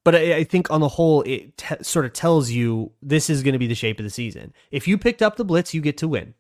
but 0.04 0.16
I, 0.16 0.38
I 0.38 0.44
think 0.46 0.72
on 0.72 0.82
the 0.82 0.90
whole, 0.90 1.22
it 1.22 1.56
t- 1.56 1.76
sort 1.84 2.06
of 2.06 2.14
tells 2.14 2.50
you 2.50 2.92
this 3.04 3.30
is 3.30 3.44
going 3.44 3.54
to 3.54 3.60
be 3.60 3.68
the 3.68 3.76
shape 3.76 4.00
of 4.00 4.06
the 4.06 4.10
season. 4.10 4.54
If 4.72 4.88
you 4.88 4.98
picked 4.98 5.22
up 5.22 5.36
the 5.36 5.46
blitz, 5.46 5.76
you 5.76 5.82
get 5.82 5.98
to 6.00 6.08
win. 6.08 6.34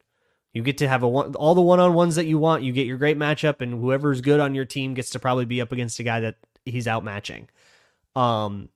You 0.53 0.61
get 0.61 0.77
to 0.79 0.87
have 0.87 1.03
a 1.03 1.07
one, 1.07 1.33
all 1.35 1.55
the 1.55 1.61
one 1.61 1.79
on 1.79 1.93
ones 1.93 2.15
that 2.15 2.25
you 2.25 2.37
want. 2.37 2.63
You 2.63 2.71
get 2.71 2.87
your 2.87 2.97
great 2.97 3.17
matchup, 3.17 3.59
and 3.59 3.73
whoever's 3.73 4.21
good 4.21 4.39
on 4.39 4.53
your 4.53 4.65
team 4.65 4.93
gets 4.93 5.09
to 5.11 5.19
probably 5.19 5.45
be 5.45 5.61
up 5.61 5.71
against 5.71 5.99
a 5.99 6.03
guy 6.03 6.19
that 6.19 6.35
he's 6.65 6.85
outmatching. 6.85 7.47
Um, 8.15 8.69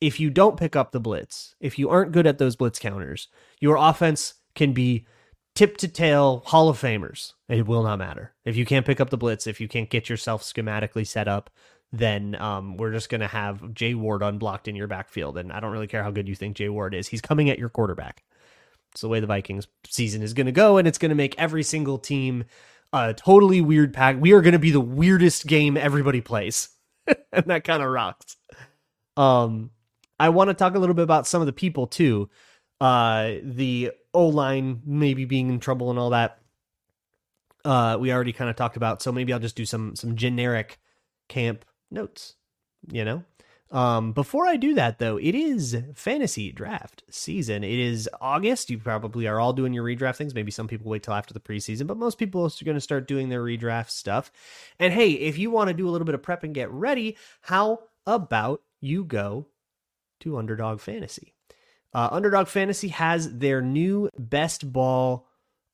if 0.00 0.18
you 0.18 0.30
don't 0.30 0.58
pick 0.58 0.74
up 0.76 0.92
the 0.92 1.00
blitz, 1.00 1.54
if 1.60 1.78
you 1.78 1.88
aren't 1.88 2.12
good 2.12 2.26
at 2.26 2.38
those 2.38 2.56
blitz 2.56 2.78
counters, 2.78 3.28
your 3.60 3.76
offense 3.76 4.34
can 4.54 4.72
be 4.72 5.06
tip 5.54 5.76
to 5.78 5.88
tail 5.88 6.42
Hall 6.46 6.68
of 6.68 6.78
Famers. 6.78 7.32
It 7.48 7.66
will 7.66 7.82
not 7.82 7.98
matter. 7.98 8.34
If 8.44 8.56
you 8.56 8.66
can't 8.66 8.84
pick 8.84 9.00
up 9.00 9.10
the 9.10 9.16
blitz, 9.16 9.46
if 9.46 9.60
you 9.60 9.68
can't 9.68 9.88
get 9.88 10.08
yourself 10.08 10.42
schematically 10.42 11.06
set 11.06 11.28
up, 11.28 11.50
then 11.92 12.34
um, 12.34 12.76
we're 12.76 12.92
just 12.92 13.08
going 13.08 13.20
to 13.20 13.26
have 13.28 13.72
Jay 13.72 13.94
Ward 13.94 14.22
unblocked 14.22 14.68
in 14.68 14.76
your 14.76 14.88
backfield. 14.88 15.38
And 15.38 15.52
I 15.52 15.60
don't 15.60 15.72
really 15.72 15.86
care 15.86 16.02
how 16.02 16.10
good 16.10 16.28
you 16.28 16.34
think 16.34 16.56
Jay 16.56 16.68
Ward 16.68 16.94
is. 16.94 17.08
He's 17.08 17.22
coming 17.22 17.48
at 17.48 17.58
your 17.58 17.68
quarterback. 17.68 18.22
It's 18.96 19.02
the 19.02 19.08
way 19.08 19.20
the 19.20 19.26
Vikings 19.26 19.68
season 19.86 20.22
is 20.22 20.32
going 20.32 20.46
to 20.46 20.52
go, 20.52 20.78
and 20.78 20.88
it's 20.88 20.96
going 20.96 21.10
to 21.10 21.14
make 21.14 21.34
every 21.36 21.62
single 21.62 21.98
team 21.98 22.44
a 22.94 23.12
totally 23.12 23.60
weird 23.60 23.92
pack. 23.92 24.16
We 24.18 24.32
are 24.32 24.40
going 24.40 24.54
to 24.54 24.58
be 24.58 24.70
the 24.70 24.80
weirdest 24.80 25.46
game 25.46 25.76
everybody 25.76 26.22
plays, 26.22 26.70
and 27.30 27.44
that 27.44 27.64
kind 27.64 27.82
of 27.82 27.90
rocks. 27.90 28.38
Um, 29.18 29.68
I 30.18 30.30
want 30.30 30.48
to 30.48 30.54
talk 30.54 30.76
a 30.76 30.78
little 30.78 30.94
bit 30.94 31.02
about 31.02 31.26
some 31.26 31.42
of 31.42 31.46
the 31.46 31.52
people 31.52 31.86
too. 31.86 32.30
Uh, 32.80 33.34
the 33.42 33.92
O 34.14 34.28
line 34.28 34.80
maybe 34.86 35.26
being 35.26 35.50
in 35.50 35.60
trouble 35.60 35.90
and 35.90 35.98
all 35.98 36.10
that. 36.10 36.38
Uh, 37.66 37.98
we 38.00 38.10
already 38.10 38.32
kind 38.32 38.48
of 38.48 38.56
talked 38.56 38.78
about, 38.78 39.02
so 39.02 39.12
maybe 39.12 39.30
I'll 39.30 39.38
just 39.38 39.56
do 39.56 39.66
some 39.66 39.94
some 39.94 40.16
generic 40.16 40.78
camp 41.28 41.66
notes. 41.90 42.34
You 42.90 43.04
know, 43.04 43.24
um, 43.70 44.12
before 44.12 44.46
I 44.46 44.56
do 44.56 44.74
that, 44.74 44.98
though, 44.98 45.16
it 45.16 45.34
is 45.34 45.76
fantasy 45.94 46.52
draft 46.52 47.02
season. 47.10 47.64
It 47.64 47.78
is 47.78 48.08
August. 48.20 48.70
You 48.70 48.78
probably 48.78 49.26
are 49.26 49.40
all 49.40 49.52
doing 49.52 49.72
your 49.72 49.84
redraft 49.84 50.16
things. 50.16 50.34
Maybe 50.34 50.52
some 50.52 50.68
people 50.68 50.90
wait 50.90 51.02
till 51.02 51.14
after 51.14 51.34
the 51.34 51.40
preseason, 51.40 51.86
but 51.86 51.96
most 51.96 52.18
people 52.18 52.44
are 52.44 52.64
going 52.64 52.76
to 52.76 52.80
start 52.80 53.08
doing 53.08 53.28
their 53.28 53.42
redraft 53.42 53.90
stuff. 53.90 54.30
And 54.78 54.92
hey, 54.92 55.10
if 55.12 55.36
you 55.36 55.50
want 55.50 55.68
to 55.68 55.74
do 55.74 55.88
a 55.88 55.90
little 55.90 56.04
bit 56.04 56.14
of 56.14 56.22
prep 56.22 56.44
and 56.44 56.54
get 56.54 56.70
ready, 56.70 57.16
how 57.40 57.80
about 58.06 58.62
you 58.80 59.04
go 59.04 59.46
to 60.20 60.38
Underdog 60.38 60.80
Fantasy? 60.80 61.34
Uh, 61.92 62.08
Underdog 62.12 62.46
Fantasy 62.46 62.88
has 62.88 63.38
their 63.38 63.60
new 63.60 64.08
best 64.16 64.72
ball 64.72 65.26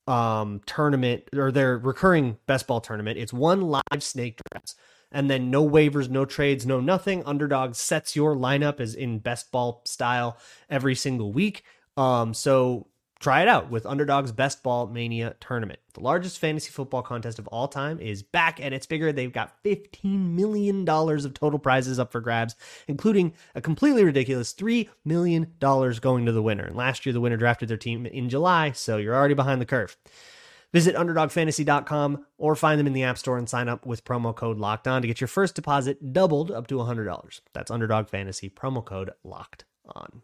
um, 0.07 0.61
tournament 0.65 1.23
or 1.35 1.51
their 1.51 1.77
recurring 1.77 2.37
best 2.47 2.65
ball 2.65 2.81
tournament. 2.81 3.19
It's 3.19 3.33
one 3.33 3.61
live 3.61 3.81
snake 3.99 4.39
draft 4.51 4.75
and 5.13 5.29
then 5.29 5.49
no 5.51 5.67
waivers, 5.67 6.09
no 6.09 6.25
trades, 6.25 6.65
no 6.65 6.81
nothing. 6.81 7.23
Underdog 7.25 7.75
sets 7.75 8.15
your 8.15 8.35
lineup 8.35 8.79
as 8.79 8.95
in 8.95 9.19
best 9.19 9.51
ball 9.51 9.81
style 9.85 10.37
every 10.69 10.95
single 10.95 11.31
week. 11.31 11.63
Um, 11.95 12.33
so 12.33 12.87
try 13.19 13.41
it 13.41 13.47
out 13.47 13.71
with 13.71 13.85
Underdog's 13.85 14.33
Best 14.33 14.63
Ball 14.63 14.87
Mania 14.87 15.35
tournament. 15.39 15.79
The 15.93 16.01
largest 16.01 16.39
fantasy 16.39 16.71
football 16.71 17.01
contest 17.03 17.39
of 17.39 17.47
all 17.47 17.69
time 17.69 17.99
is 18.01 18.21
back 18.21 18.59
and 18.59 18.73
it's 18.73 18.85
bigger. 18.85 19.13
They've 19.13 19.31
got 19.31 19.63
$15 19.63 20.31
million 20.31 20.89
of 20.89 21.33
total 21.33 21.59
prizes 21.59 21.99
up 21.99 22.11
for 22.11 22.19
grabs, 22.19 22.55
including 22.87 23.33
a 23.55 23.61
completely 23.61 24.03
ridiculous 24.03 24.53
$3 24.53 24.89
million 25.05 25.53
going 25.61 26.25
to 26.25 26.31
the 26.33 26.41
winner. 26.41 26.65
And 26.65 26.75
last 26.75 27.05
year, 27.05 27.13
the 27.13 27.21
winner 27.21 27.37
drafted 27.37 27.69
their 27.69 27.77
team 27.77 28.05
in 28.05 28.27
July, 28.27 28.71
so 28.71 28.97
you're 28.97 29.15
already 29.15 29.35
behind 29.35 29.61
the 29.61 29.65
curve. 29.65 29.95
Visit 30.73 30.95
UnderdogFantasy.com 30.95 32.25
or 32.37 32.55
find 32.55 32.79
them 32.79 32.87
in 32.87 32.93
the 32.93 33.03
App 33.03 33.17
Store 33.17 33.37
and 33.37 33.47
sign 33.47 33.69
up 33.69 33.85
with 33.85 34.03
promo 34.03 34.35
code 34.35 34.57
Locked 34.57 34.87
On 34.87 35.01
to 35.01 35.07
get 35.07 35.21
your 35.21 35.27
first 35.27 35.55
deposit 35.55 36.11
doubled 36.13 36.51
up 36.51 36.67
to 36.67 36.75
$100. 36.75 37.41
That's 37.53 37.71
Underdog 37.71 38.09
Fantasy, 38.09 38.49
promo 38.49 38.83
code 38.83 39.11
Locked 39.23 39.65
On. 39.85 40.23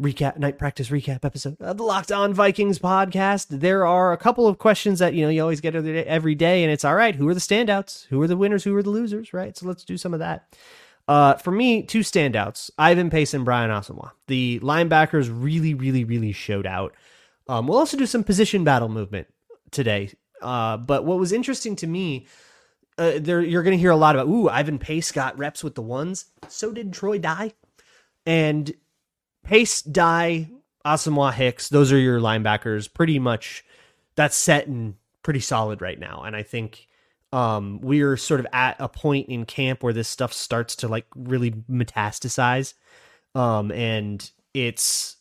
recap, 0.00 0.38
night 0.38 0.58
practice 0.58 0.88
recap 0.88 1.24
episode 1.24 1.56
of 1.60 1.76
the 1.76 1.82
Locked 1.82 2.12
On 2.12 2.32
Vikings 2.32 2.78
podcast. 2.78 3.46
There 3.50 3.86
are 3.86 4.12
a 4.12 4.16
couple 4.16 4.46
of 4.46 4.58
questions 4.58 4.98
that 5.00 5.14
you 5.14 5.24
know 5.24 5.28
you 5.28 5.42
always 5.42 5.60
get 5.60 5.74
every 5.74 6.34
day, 6.34 6.62
and 6.62 6.72
it's 6.72 6.84
all 6.84 6.94
right. 6.94 7.14
Who 7.14 7.28
are 7.28 7.34
the 7.34 7.40
standouts? 7.40 8.06
Who 8.06 8.20
are 8.22 8.28
the 8.28 8.36
winners? 8.36 8.64
Who 8.64 8.74
are 8.76 8.82
the 8.82 8.90
losers? 8.90 9.32
Right. 9.32 9.56
So 9.56 9.66
let's 9.66 9.84
do 9.84 9.96
some 9.96 10.14
of 10.14 10.20
that. 10.20 10.54
Uh, 11.06 11.34
for 11.34 11.50
me, 11.50 11.82
two 11.82 12.00
standouts: 12.00 12.70
Ivan 12.78 13.10
Pace 13.10 13.34
and 13.34 13.44
Brian 13.44 13.70
Asamoah. 13.70 14.12
The 14.26 14.60
linebackers 14.60 15.30
really, 15.32 15.74
really, 15.74 16.04
really 16.04 16.32
showed 16.32 16.66
out. 16.66 16.94
Um, 17.48 17.66
we'll 17.66 17.78
also 17.78 17.96
do 17.96 18.06
some 18.06 18.24
position 18.24 18.64
battle 18.64 18.88
movement 18.88 19.26
today. 19.70 20.10
Uh, 20.40 20.76
but 20.76 21.04
what 21.04 21.18
was 21.18 21.32
interesting 21.32 21.74
to 21.76 21.86
me, 21.86 22.26
uh, 22.98 23.12
there 23.16 23.40
you're 23.40 23.62
going 23.62 23.76
to 23.76 23.80
hear 23.80 23.90
a 23.90 23.96
lot 23.96 24.14
about. 24.14 24.28
Ooh, 24.28 24.48
Ivan 24.48 24.78
Pace 24.78 25.10
got 25.10 25.36
reps 25.38 25.64
with 25.64 25.74
the 25.74 25.82
ones. 25.82 26.26
So 26.48 26.72
did 26.72 26.92
Troy 26.92 27.18
Dye, 27.18 27.54
and 28.26 28.72
Pace, 29.44 29.82
Dye, 29.82 30.50
Asamoah 30.84 31.32
Hicks. 31.32 31.68
Those 31.68 31.92
are 31.92 31.98
your 31.98 32.20
linebackers. 32.20 32.92
Pretty 32.92 33.18
much, 33.18 33.64
that's 34.16 34.36
set 34.36 34.66
and 34.66 34.94
pretty 35.22 35.40
solid 35.40 35.80
right 35.80 35.98
now. 35.98 36.22
And 36.24 36.34
I 36.36 36.42
think 36.42 36.88
um, 37.32 37.80
we're 37.80 38.16
sort 38.16 38.40
of 38.40 38.46
at 38.52 38.76
a 38.78 38.88
point 38.88 39.28
in 39.28 39.44
camp 39.44 39.82
where 39.82 39.92
this 39.92 40.08
stuff 40.08 40.32
starts 40.32 40.76
to 40.76 40.88
like 40.88 41.06
really 41.14 41.52
metastasize, 41.70 42.74
um, 43.34 43.70
and 43.72 44.30
it's 44.54 45.16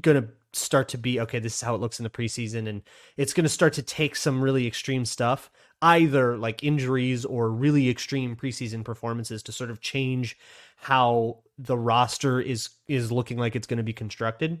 gonna 0.00 0.28
start 0.56 0.88
to 0.88 0.98
be 0.98 1.20
okay 1.20 1.38
this 1.38 1.56
is 1.56 1.60
how 1.60 1.74
it 1.74 1.80
looks 1.80 2.00
in 2.00 2.04
the 2.04 2.10
preseason 2.10 2.68
and 2.68 2.82
it's 3.16 3.34
going 3.34 3.44
to 3.44 3.48
start 3.48 3.72
to 3.74 3.82
take 3.82 4.16
some 4.16 4.40
really 4.40 4.66
extreme 4.66 5.04
stuff 5.04 5.50
either 5.82 6.38
like 6.38 6.64
injuries 6.64 7.24
or 7.24 7.50
really 7.50 7.90
extreme 7.90 8.34
preseason 8.34 8.82
performances 8.82 9.42
to 9.42 9.52
sort 9.52 9.70
of 9.70 9.80
change 9.80 10.38
how 10.76 11.38
the 11.58 11.76
roster 11.76 12.40
is 12.40 12.70
is 12.86 13.10
looking 13.10 13.38
like 13.38 13.56
it's 13.56 13.66
going 13.66 13.78
to 13.78 13.82
be 13.82 13.92
constructed 13.92 14.60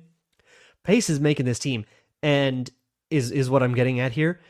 pace 0.82 1.10
is 1.10 1.20
making 1.20 1.46
this 1.46 1.58
team 1.58 1.84
and 2.22 2.70
is 3.10 3.30
is 3.30 3.48
what 3.48 3.62
i'm 3.62 3.74
getting 3.74 4.00
at 4.00 4.12
here 4.12 4.40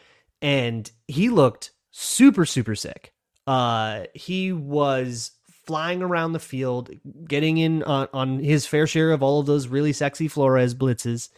and 0.41 0.91
he 1.09 1.29
looked 1.29 1.73
super 1.91 2.47
super 2.47 2.75
sick 2.75 3.13
uh 3.47 4.05
he 4.15 4.53
was 4.53 5.33
flying 5.67 6.03
around 6.03 6.33
the 6.33 6.39
field, 6.39 6.91
getting 7.27 7.59
in 7.59 7.83
on, 7.83 8.09
on 8.13 8.39
his 8.39 8.67
fair 8.67 8.87
share 8.87 9.11
of 9.13 9.23
all 9.23 9.41
of 9.41 9.47
those 9.47 9.67
really 9.67 9.93
sexy 9.93 10.29
Flores 10.29 10.75
blitzes, 10.75 11.29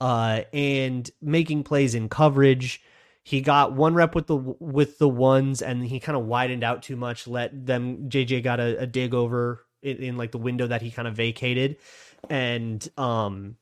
uh, 0.00 0.42
and 0.52 1.10
making 1.22 1.64
plays 1.64 1.94
in 1.94 2.08
coverage. 2.08 2.82
He 3.24 3.40
got 3.40 3.72
one 3.72 3.94
rep 3.94 4.14
with 4.14 4.26
the 4.26 4.36
with 4.36 4.98
the 4.98 5.08
ones, 5.08 5.62
and 5.62 5.84
he 5.84 5.98
kind 5.98 6.16
of 6.16 6.26
widened 6.26 6.62
out 6.62 6.82
too 6.82 6.94
much. 6.94 7.26
Let 7.26 7.66
them 7.66 8.10
JJ 8.10 8.44
got 8.44 8.60
a, 8.60 8.82
a 8.82 8.86
dig 8.86 9.14
over 9.14 9.64
in, 9.82 9.96
in 9.96 10.16
like 10.18 10.30
the 10.30 10.38
window 10.38 10.66
that 10.66 10.82
he 10.82 10.90
kind 10.90 11.08
of 11.08 11.14
vacated, 11.14 11.76
and 12.28 12.86
um, 12.98 13.56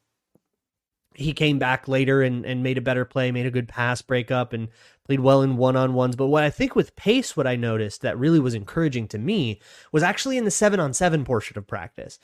he 1.14 1.32
came 1.32 1.60
back 1.60 1.86
later 1.88 2.22
and, 2.22 2.44
and 2.44 2.62
made 2.62 2.78
a 2.78 2.82
better 2.82 3.04
play, 3.04 3.30
made 3.30 3.46
a 3.46 3.52
good 3.52 3.68
pass 3.68 4.02
breakup, 4.02 4.52
and 4.52 4.68
played 5.04 5.20
well 5.20 5.42
in 5.42 5.56
one 5.56 5.76
on 5.76 5.94
ones. 5.94 6.16
But 6.16 6.26
what 6.26 6.44
I 6.44 6.50
think 6.50 6.74
with 6.74 6.96
pace, 6.96 7.36
what 7.36 7.46
I 7.46 7.56
noticed 7.56 8.02
that 8.02 8.18
really 8.18 8.40
was 8.40 8.54
encouraging 8.54 9.08
to 9.08 9.18
me 9.18 9.60
was 9.92 10.02
actually 10.02 10.38
in 10.38 10.44
the 10.44 10.50
seven 10.50 10.80
on 10.80 10.92
seven 10.92 11.24
portion 11.24 11.56
of 11.58 11.66
practice, 11.66 12.18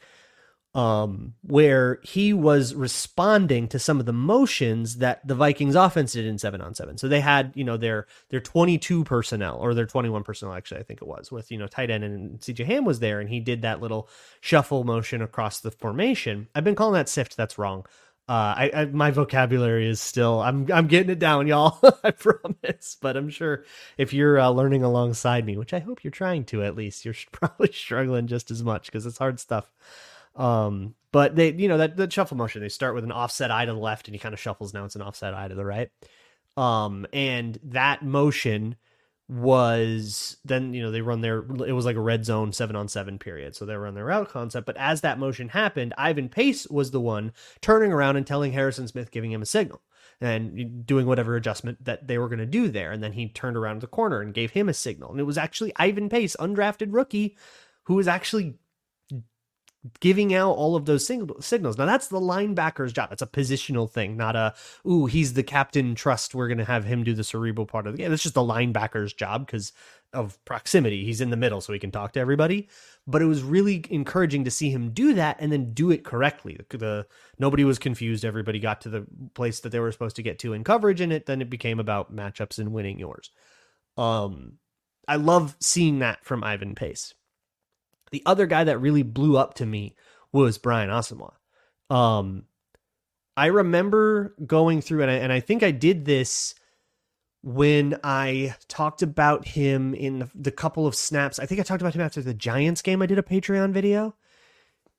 um, 0.75 1.35
where 1.43 1.99
he 2.03 2.33
was 2.33 2.75
responding 2.75 3.69
to 3.69 3.79
some 3.79 4.01
of 4.01 4.07
the 4.07 4.13
motions 4.13 4.99
that 4.99 5.27
the 5.27 5.35
Vikings 5.35 5.75
offense 5.75 6.13
did 6.13 6.27
in 6.27 6.39
seven 6.39 6.61
on 6.61 6.75
seven. 6.75 6.99
So 6.99 7.09
they 7.09 7.21
had, 7.21 7.53
you 7.55 7.65
know, 7.65 7.77
their 7.77 8.07
their 8.29 8.41
22 8.41 9.05
personnel 9.05 9.59
or 9.59 9.75
their 9.75 9.87
21 9.87 10.25
personnel, 10.25 10.55
actually, 10.55 10.81
I 10.81 10.85
think 10.85 11.01
it 11.03 11.09
was, 11.09 11.33
with, 11.33 11.51
you 11.51 11.59
know, 11.59 11.67
tight 11.67 11.91
end 11.91 12.05
and 12.05 12.39
CJ 12.41 12.67
Ham 12.67 12.85
was 12.85 13.01
there, 13.01 13.21
and 13.21 13.29
he 13.29 13.41
did 13.41 13.63
that 13.63 13.81
little 13.81 14.09
shuffle 14.41 14.85
motion 14.85 15.23
across 15.23 15.61
the 15.61 15.71
formation. 15.71 16.49
I've 16.55 16.65
been 16.65 16.75
calling 16.75 16.95
that 16.95 17.09
sift, 17.09 17.37
that's 17.37 17.59
wrong. 17.59 17.85
Uh, 18.29 18.55
I, 18.59 18.71
I 18.75 18.85
my 18.85 19.11
vocabulary 19.11 19.89
is 19.89 20.03
still 20.03 20.43
I'm 20.43 20.71
I'm 20.71 20.87
getting 20.87 21.09
it 21.09 21.19
down, 21.19 21.47
y'all. 21.47 21.79
I 22.05 22.11
promise. 22.11 22.99
But 23.01 23.17
I'm 23.17 23.31
sure 23.31 23.65
if 23.97 24.13
you're 24.13 24.39
uh, 24.39 24.51
learning 24.51 24.83
alongside 24.83 25.47
me, 25.47 25.57
which 25.57 25.73
I 25.73 25.79
hope 25.79 26.05
you're 26.05 26.11
trying 26.11 26.45
to 26.47 26.63
at 26.63 26.77
least, 26.77 27.07
you're 27.07 27.15
probably 27.33 27.73
struggling 27.73 28.27
just 28.27 28.51
as 28.51 28.63
much 28.63 28.87
because 28.87 29.07
it's 29.07 29.17
hard 29.17 29.41
stuff. 29.41 29.73
Um, 30.38 30.95
but 31.12 31.37
they, 31.37 31.52
you 31.52 31.68
know, 31.68 31.78
that 31.78 31.97
that 31.97 32.12
shuffle 32.12 32.37
motion, 32.37 32.62
they 32.62 32.68
start 32.68 32.95
with 32.95 33.04
an 33.04 33.12
offset 33.12 33.50
I 33.50 33.66
to 33.66 33.73
the 33.73 33.78
left, 33.78 34.09
and 34.09 34.14
he 34.14 34.18
kind 34.18 34.33
of 34.33 34.40
shuffles. 34.40 34.73
Now 34.73 34.85
it's 34.85 34.97
an 34.97 35.02
offset 35.02 35.35
I 35.35 35.49
to 35.49 35.54
the 35.54 35.64
right. 35.64 35.90
Um, 36.57 37.07
and 37.12 37.59
that 37.64 38.02
motion 38.02 38.76
was 39.28 40.38
then 40.47 40.73
you 40.73 40.83
know 40.83 40.90
they 40.90 41.02
run 41.02 41.21
their 41.21 41.40
it 41.66 41.75
was 41.75 41.85
like 41.85 41.97
a 41.97 42.00
red 42.00 42.25
zone 42.25 42.50
seven 42.50 42.75
on 42.75 42.88
seven 42.88 43.18
period 43.18 43.54
so 43.54 43.66
they 43.66 43.76
run 43.76 43.95
their 43.95 44.07
route 44.07 44.30
concept 44.30 44.64
but 44.64 44.76
as 44.78 45.02
that 45.02 45.18
motion 45.18 45.50
happened 45.50 45.92
ivan 45.99 46.30
pace 46.30 46.66
was 46.68 46.92
the 46.92 47.00
one 47.00 47.30
turning 47.61 47.92
around 47.92 48.16
and 48.16 48.26
telling 48.26 48.52
harrison 48.52 48.88
smith 48.88 49.11
giving 49.11 49.30
him 49.30 49.42
a 49.42 49.47
signal 49.47 49.83
and 50.23 50.87
doing 50.87 51.07
whatever 51.07 51.37
adjustment 51.37 51.85
that 51.85 52.09
they 52.09 52.16
were 52.16 52.28
going 52.28 52.38
to 52.38 52.47
do 52.47 52.68
there 52.68 52.90
and 52.90 53.02
then 53.02 53.12
he 53.12 53.28
turned 53.28 53.57
around 53.57 53.83
the 53.83 53.87
corner 53.87 54.23
and 54.23 54.33
gave 54.33 54.52
him 54.52 54.66
a 54.66 54.75
signal 54.75 55.11
and 55.11 55.21
it 55.21 55.25
was 55.25 55.37
actually 55.37 55.75
ivan 55.76 56.09
pace 56.09 56.35
undrafted 56.40 56.88
rookie 56.90 57.37
who 57.83 57.97
was 57.97 58.09
actually 58.09 58.57
giving 60.01 60.35
out 60.35 60.53
all 60.53 60.77
of 60.77 60.85
those 60.87 61.07
sing- 61.07 61.31
signals. 61.41 61.79
Now 61.79 61.87
that's 61.87 62.09
the 62.09 62.21
linebacker's 62.21 62.93
job. 62.93 63.13
It's 63.13 63.23
a 63.23 63.27
positional 63.27 63.91
thing, 63.91 64.17
not 64.17 64.37
a 64.37 64.55
ooh, 64.87 65.07
he's 65.07 65.35
the 65.35 65.43
captain. 65.43 65.95
Trust 65.95 66.35
we're 66.35 66.49
going 66.49 66.59
to 66.59 66.65
have 66.65 66.85
him 66.85 67.05
do 67.05 67.15
the 67.15 67.25
cerebral 67.25 67.67
part 67.67 67.87
of 67.87 67.93
the 67.93 67.99
game. 67.99 68.13
It's 68.13 68.23
just 68.23 68.35
the 68.35 68.41
linebacker's 68.41 69.13
job 69.13 69.47
because 69.47 69.73
of 70.13 70.43
proximity. 70.45 71.05
He's 71.05 71.21
in 71.21 71.31
the 71.31 71.37
middle, 71.37 71.61
so 71.61 71.73
he 71.73 71.79
can 71.79 71.91
talk 71.91 72.13
to 72.15 72.21
everybody. 72.21 72.69
But 73.07 73.23
it 73.23 73.27
was 73.27 73.43
really 73.43 73.85
encouraging 73.91 74.45
to 74.45 74.51
see 74.51 74.71
him 74.71 74.91
do 74.91 75.15
that 75.15 75.37
and 75.41 75.53
then 75.53 75.73
do 75.73 75.91
it 75.91 76.05
correctly. 76.05 76.59
The, 76.71 76.79
the 76.79 77.07
nobody 77.39 77.65
was 77.65 77.79
confused. 77.79 78.25
Everybody 78.25 78.59
got 78.59 78.81
to 78.83 78.89
the 78.89 79.07
place 79.35 79.61
that 79.61 79.71
they 79.71 79.81
were 79.81 79.93
supposed 79.93 80.17
to 80.17 80.23
get 80.23 80.39
to 80.41 80.55
in 80.55 80.65
coverage, 80.65 81.01
and 81.01 81.13
it 81.13 81.27
then 81.27 81.41
it 81.43 81.51
became 81.51 81.79
about 81.79 82.15
matchups 82.15 82.59
and 82.59 82.73
winning 82.73 82.99
yours. 82.99 83.31
Um, 83.97 84.55
I 85.07 85.17
love 85.17 85.57
seeing 85.61 86.01
that 86.01 86.25
from 86.25 86.45
Ivan 86.45 86.75
Pace. 86.75 87.15
The 88.11 88.23
other 88.27 88.47
guy 88.47 88.65
that 88.65 88.79
really 88.79 89.03
blew 89.03 89.37
up 89.37 89.55
to 89.55 89.67
me 89.67 89.95
was 90.33 90.59
Brian 90.59 90.91
Asamoah. 90.91 91.35
Um, 91.91 92.45
I 93.37 93.47
remember 93.47 94.35
going 94.45 94.81
through, 94.81 95.03
and 95.03 95.11
I, 95.11 95.15
and 95.15 95.33
I 95.33 95.41
think 95.41 95.62
I 95.62 95.71
did 95.71 96.05
this 96.05 96.55
when 97.43 97.99
I 98.03 98.57
talked 98.67 99.03
about 99.03 99.47
him 99.47 99.95
in 99.95 100.19
the, 100.19 100.31
the 100.35 100.50
couple 100.50 100.87
of 100.87 100.95
snaps. 100.95 101.38
I 101.38 101.47
think 101.47 101.61
I 101.61 101.65
talked 101.65 101.83
about 101.83 101.95
him 101.95 102.00
after 102.00 102.21
the 102.21 102.35
Giants 102.35 102.83
game. 102.83 103.00
I 103.00 103.07
did 103.07 103.19
a 103.19 103.23
Patreon 103.23 103.73
video 103.73 104.17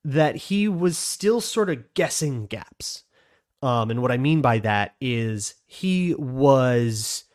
that 0.06 0.36
he 0.36 0.68
was 0.68 0.98
still 0.98 1.42
sort 1.42 1.70
of 1.70 1.94
guessing 1.94 2.46
gaps. 2.46 3.04
Um, 3.62 3.92
and 3.92 4.02
what 4.02 4.12
I 4.12 4.18
mean 4.18 4.42
by 4.42 4.60
that 4.60 4.96
is 5.02 5.56
he 5.68 6.16
was 6.16 7.26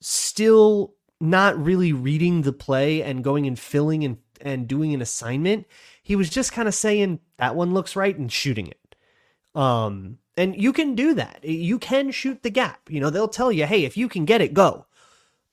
still 0.00 0.94
not 1.20 1.62
really 1.62 1.92
reading 1.92 2.42
the 2.42 2.52
play 2.52 3.02
and 3.02 3.24
going 3.24 3.46
and 3.46 3.58
filling 3.58 4.04
and 4.04 4.18
and 4.44 4.68
doing 4.68 4.94
an 4.94 5.02
assignment, 5.02 5.66
he 6.02 6.14
was 6.14 6.30
just 6.30 6.52
kind 6.52 6.68
of 6.68 6.74
saying 6.74 7.20
that 7.38 7.56
one 7.56 7.74
looks 7.74 7.96
right 7.96 8.16
and 8.16 8.30
shooting 8.30 8.68
it. 8.68 8.96
Um, 9.54 10.18
and 10.36 10.60
you 10.60 10.72
can 10.72 10.94
do 10.94 11.14
that. 11.14 11.44
You 11.44 11.78
can 11.78 12.10
shoot 12.10 12.42
the 12.42 12.50
gap. 12.50 12.90
You 12.90 13.00
know, 13.00 13.10
they'll 13.10 13.28
tell 13.28 13.50
you, 13.50 13.66
hey, 13.66 13.84
if 13.84 13.96
you 13.96 14.08
can 14.08 14.24
get 14.24 14.40
it, 14.40 14.52
go. 14.52 14.86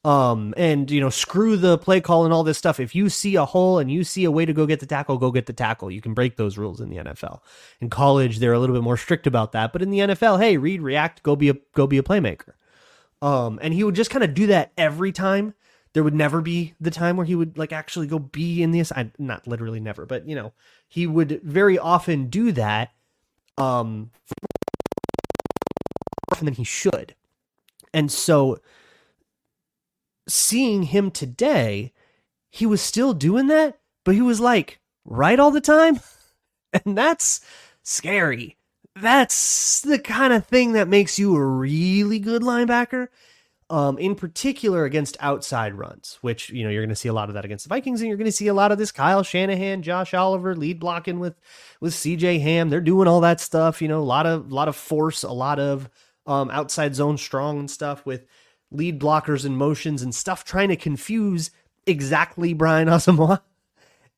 Um, 0.03 0.55
and 0.57 0.89
you 0.89 0.99
know, 0.99 1.11
screw 1.11 1.57
the 1.57 1.77
play 1.77 2.01
call 2.01 2.25
and 2.25 2.33
all 2.33 2.43
this 2.43 2.57
stuff. 2.57 2.79
If 2.79 2.95
you 2.95 3.07
see 3.07 3.35
a 3.35 3.45
hole 3.45 3.77
and 3.77 3.91
you 3.91 4.03
see 4.03 4.23
a 4.23 4.31
way 4.31 4.45
to 4.45 4.53
go 4.53 4.65
get 4.65 4.79
the 4.79 4.87
tackle, 4.87 5.19
go 5.19 5.31
get 5.31 5.45
the 5.45 5.53
tackle. 5.53 5.91
You 5.91 6.01
can 6.01 6.15
break 6.15 6.37
those 6.37 6.57
rules 6.57 6.81
in 6.81 6.89
the 6.89 6.97
NFL. 6.97 7.41
In 7.79 7.91
college, 7.91 8.39
they're 8.39 8.53
a 8.53 8.59
little 8.59 8.75
bit 8.75 8.83
more 8.83 8.97
strict 8.97 9.27
about 9.27 9.51
that, 9.51 9.71
but 9.71 9.83
in 9.83 9.91
the 9.91 9.99
NFL, 9.99 10.41
hey, 10.41 10.57
read, 10.57 10.81
react, 10.81 11.21
go 11.21 11.35
be 11.35 11.49
a 11.49 11.53
go 11.75 11.85
be 11.85 11.99
a 11.99 12.03
playmaker. 12.03 12.53
Um, 13.21 13.59
and 13.61 13.75
he 13.75 13.83
would 13.83 13.93
just 13.93 14.09
kind 14.09 14.23
of 14.23 14.33
do 14.33 14.47
that 14.47 14.71
every 14.75 15.11
time 15.11 15.53
there 15.93 16.03
would 16.03 16.13
never 16.13 16.41
be 16.41 16.73
the 16.79 16.91
time 16.91 17.17
where 17.17 17.25
he 17.25 17.35
would 17.35 17.57
like 17.57 17.73
actually 17.73 18.07
go 18.07 18.19
be 18.19 18.63
in 18.63 18.71
this 18.71 18.91
I, 18.91 19.11
not 19.17 19.47
literally 19.47 19.79
never 19.79 20.05
but 20.05 20.27
you 20.27 20.35
know 20.35 20.53
he 20.87 21.07
would 21.07 21.41
very 21.43 21.77
often 21.77 22.27
do 22.29 22.51
that 22.53 22.91
um 23.57 24.11
often 26.31 26.45
than 26.45 26.53
he 26.53 26.63
should. 26.63 27.15
And 27.93 28.11
so 28.11 28.59
seeing 30.27 30.83
him 30.83 31.11
today 31.11 31.91
he 32.49 32.65
was 32.65 32.81
still 32.81 33.13
doing 33.13 33.47
that 33.47 33.79
but 34.03 34.15
he 34.15 34.21
was 34.21 34.39
like 34.39 34.79
right 35.05 35.39
all 35.39 35.51
the 35.51 35.61
time? 35.61 35.99
And 36.85 36.97
that's 36.97 37.41
scary. 37.83 38.55
That's 38.95 39.81
the 39.81 39.99
kind 39.99 40.31
of 40.31 40.47
thing 40.47 40.71
that 40.71 40.87
makes 40.87 41.19
you 41.19 41.35
a 41.35 41.45
really 41.45 42.17
good 42.17 42.43
linebacker 42.43 43.09
um, 43.71 43.97
in 43.97 44.15
particular 44.15 44.83
against 44.83 45.15
outside 45.21 45.73
runs, 45.75 46.19
which 46.21 46.49
you 46.49 46.63
know 46.63 46.69
you're 46.69 46.81
going 46.81 46.89
to 46.89 46.95
see 46.95 47.07
a 47.07 47.13
lot 47.13 47.29
of 47.29 47.35
that 47.35 47.45
against 47.45 47.63
the 47.65 47.69
Vikings, 47.69 48.01
and 48.01 48.09
you're 48.09 48.17
going 48.17 48.25
to 48.25 48.31
see 48.31 48.47
a 48.47 48.53
lot 48.53 48.73
of 48.73 48.77
this 48.77 48.91
Kyle 48.91 49.23
Shanahan, 49.23 49.81
Josh 49.81 50.13
Oliver 50.13 50.55
lead 50.55 50.79
blocking 50.79 51.19
with 51.19 51.39
with 51.79 51.93
CJ 51.93 52.41
Ham. 52.41 52.69
They're 52.69 52.81
doing 52.81 53.07
all 53.07 53.21
that 53.21 53.39
stuff. 53.39 53.81
You 53.81 53.87
know, 53.87 54.01
a 54.01 54.03
lot 54.03 54.25
of 54.25 54.51
a 54.51 54.53
lot 54.53 54.67
of 54.67 54.75
force, 54.75 55.23
a 55.23 55.31
lot 55.31 55.57
of 55.57 55.89
um, 56.27 56.51
outside 56.51 56.95
zone 56.95 57.17
strong 57.17 57.59
and 57.59 57.71
stuff 57.71 58.05
with 58.05 58.25
lead 58.71 58.99
blockers 58.99 59.45
and 59.45 59.57
motions 59.57 60.01
and 60.01 60.13
stuff, 60.13 60.43
trying 60.43 60.69
to 60.69 60.75
confuse 60.75 61.51
exactly 61.87 62.53
Brian 62.53 62.89
Asamoah. 62.89 63.41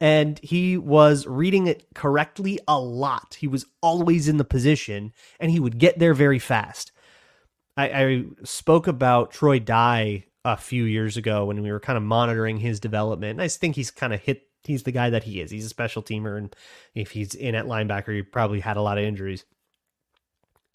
And 0.02 0.40
he 0.40 0.78
was 0.78 1.28
reading 1.28 1.68
it 1.68 1.86
correctly 1.94 2.60
a 2.68 2.80
lot. 2.80 3.38
He 3.40 3.48
was 3.48 3.68
always 3.82 4.28
in 4.28 4.38
the 4.38 4.44
position, 4.44 5.14
and 5.40 5.52
he 5.52 5.60
would 5.60 5.78
get 5.78 6.00
there 6.00 6.16
very 6.16 6.40
fast. 6.40 6.92
I, 7.76 7.90
I 7.90 8.24
spoke 8.44 8.88
about 8.88 9.32
Troy 9.32 9.60
Dye 9.60 10.26
a 10.46 10.58
few 10.58 10.84
years 10.84 11.18
ago 11.18 11.46
when 11.46 11.62
we 11.62 11.72
were 11.72 11.80
kind 11.80 11.98
of 11.98 12.04
monitoring 12.04 12.58
his 12.58 12.80
development. 12.80 13.32
And 13.32 13.42
I 13.42 13.48
think 13.48 13.76
he's 13.76 13.92
kind 13.92 14.14
of 14.14 14.22
hit. 14.22 14.48
He's 14.64 14.84
the 14.84 14.92
guy 14.92 15.10
that 15.10 15.24
he 15.24 15.42
is. 15.42 15.52
He's 15.52 15.66
a 15.66 15.70
special 15.70 16.02
teamer, 16.02 16.38
and 16.38 16.56
if 16.96 17.12
he's 17.12 17.36
in 17.36 17.54
at 17.54 17.66
linebacker, 17.66 18.16
he 18.16 18.22
probably 18.22 18.62
had 18.62 18.78
a 18.78 18.82
lot 18.82 18.98
of 18.98 19.04
injuries. 19.04 19.44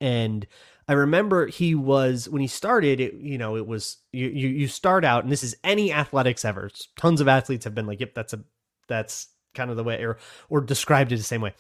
And 0.01 0.47
I 0.89 0.93
remember 0.93 1.47
he 1.47 1.75
was 1.75 2.29
when 2.29 2.43
he 2.43 2.49
started. 2.49 3.01
It 3.01 3.15
you 3.15 3.39
know 3.39 3.57
it 3.57 3.67
was 3.67 3.99
you 4.13 4.29
you 4.29 4.49
you 4.49 4.69
start 4.69 5.05
out, 5.05 5.23
and 5.25 5.33
this 5.33 5.43
is 5.43 5.57
any 5.65 5.93
athletics 5.93 6.45
ever. 6.45 6.71
Tons 6.99 7.21
of 7.21 7.29
athletes 7.29 7.65
have 7.65 7.75
been 7.75 7.87
like, 7.87 8.01
"Yep, 8.01 8.15
that's 8.15 8.33
a 8.35 8.41
that's 8.89 9.29
kind 9.55 9.71
of 9.71 9.77
the 9.77 9.85
way," 9.85 10.03
or 10.03 10.19
or 10.51 10.61
described 10.61 11.13
it 11.13 11.17
the 11.17 11.23
same 11.23 11.41
way. 11.41 11.55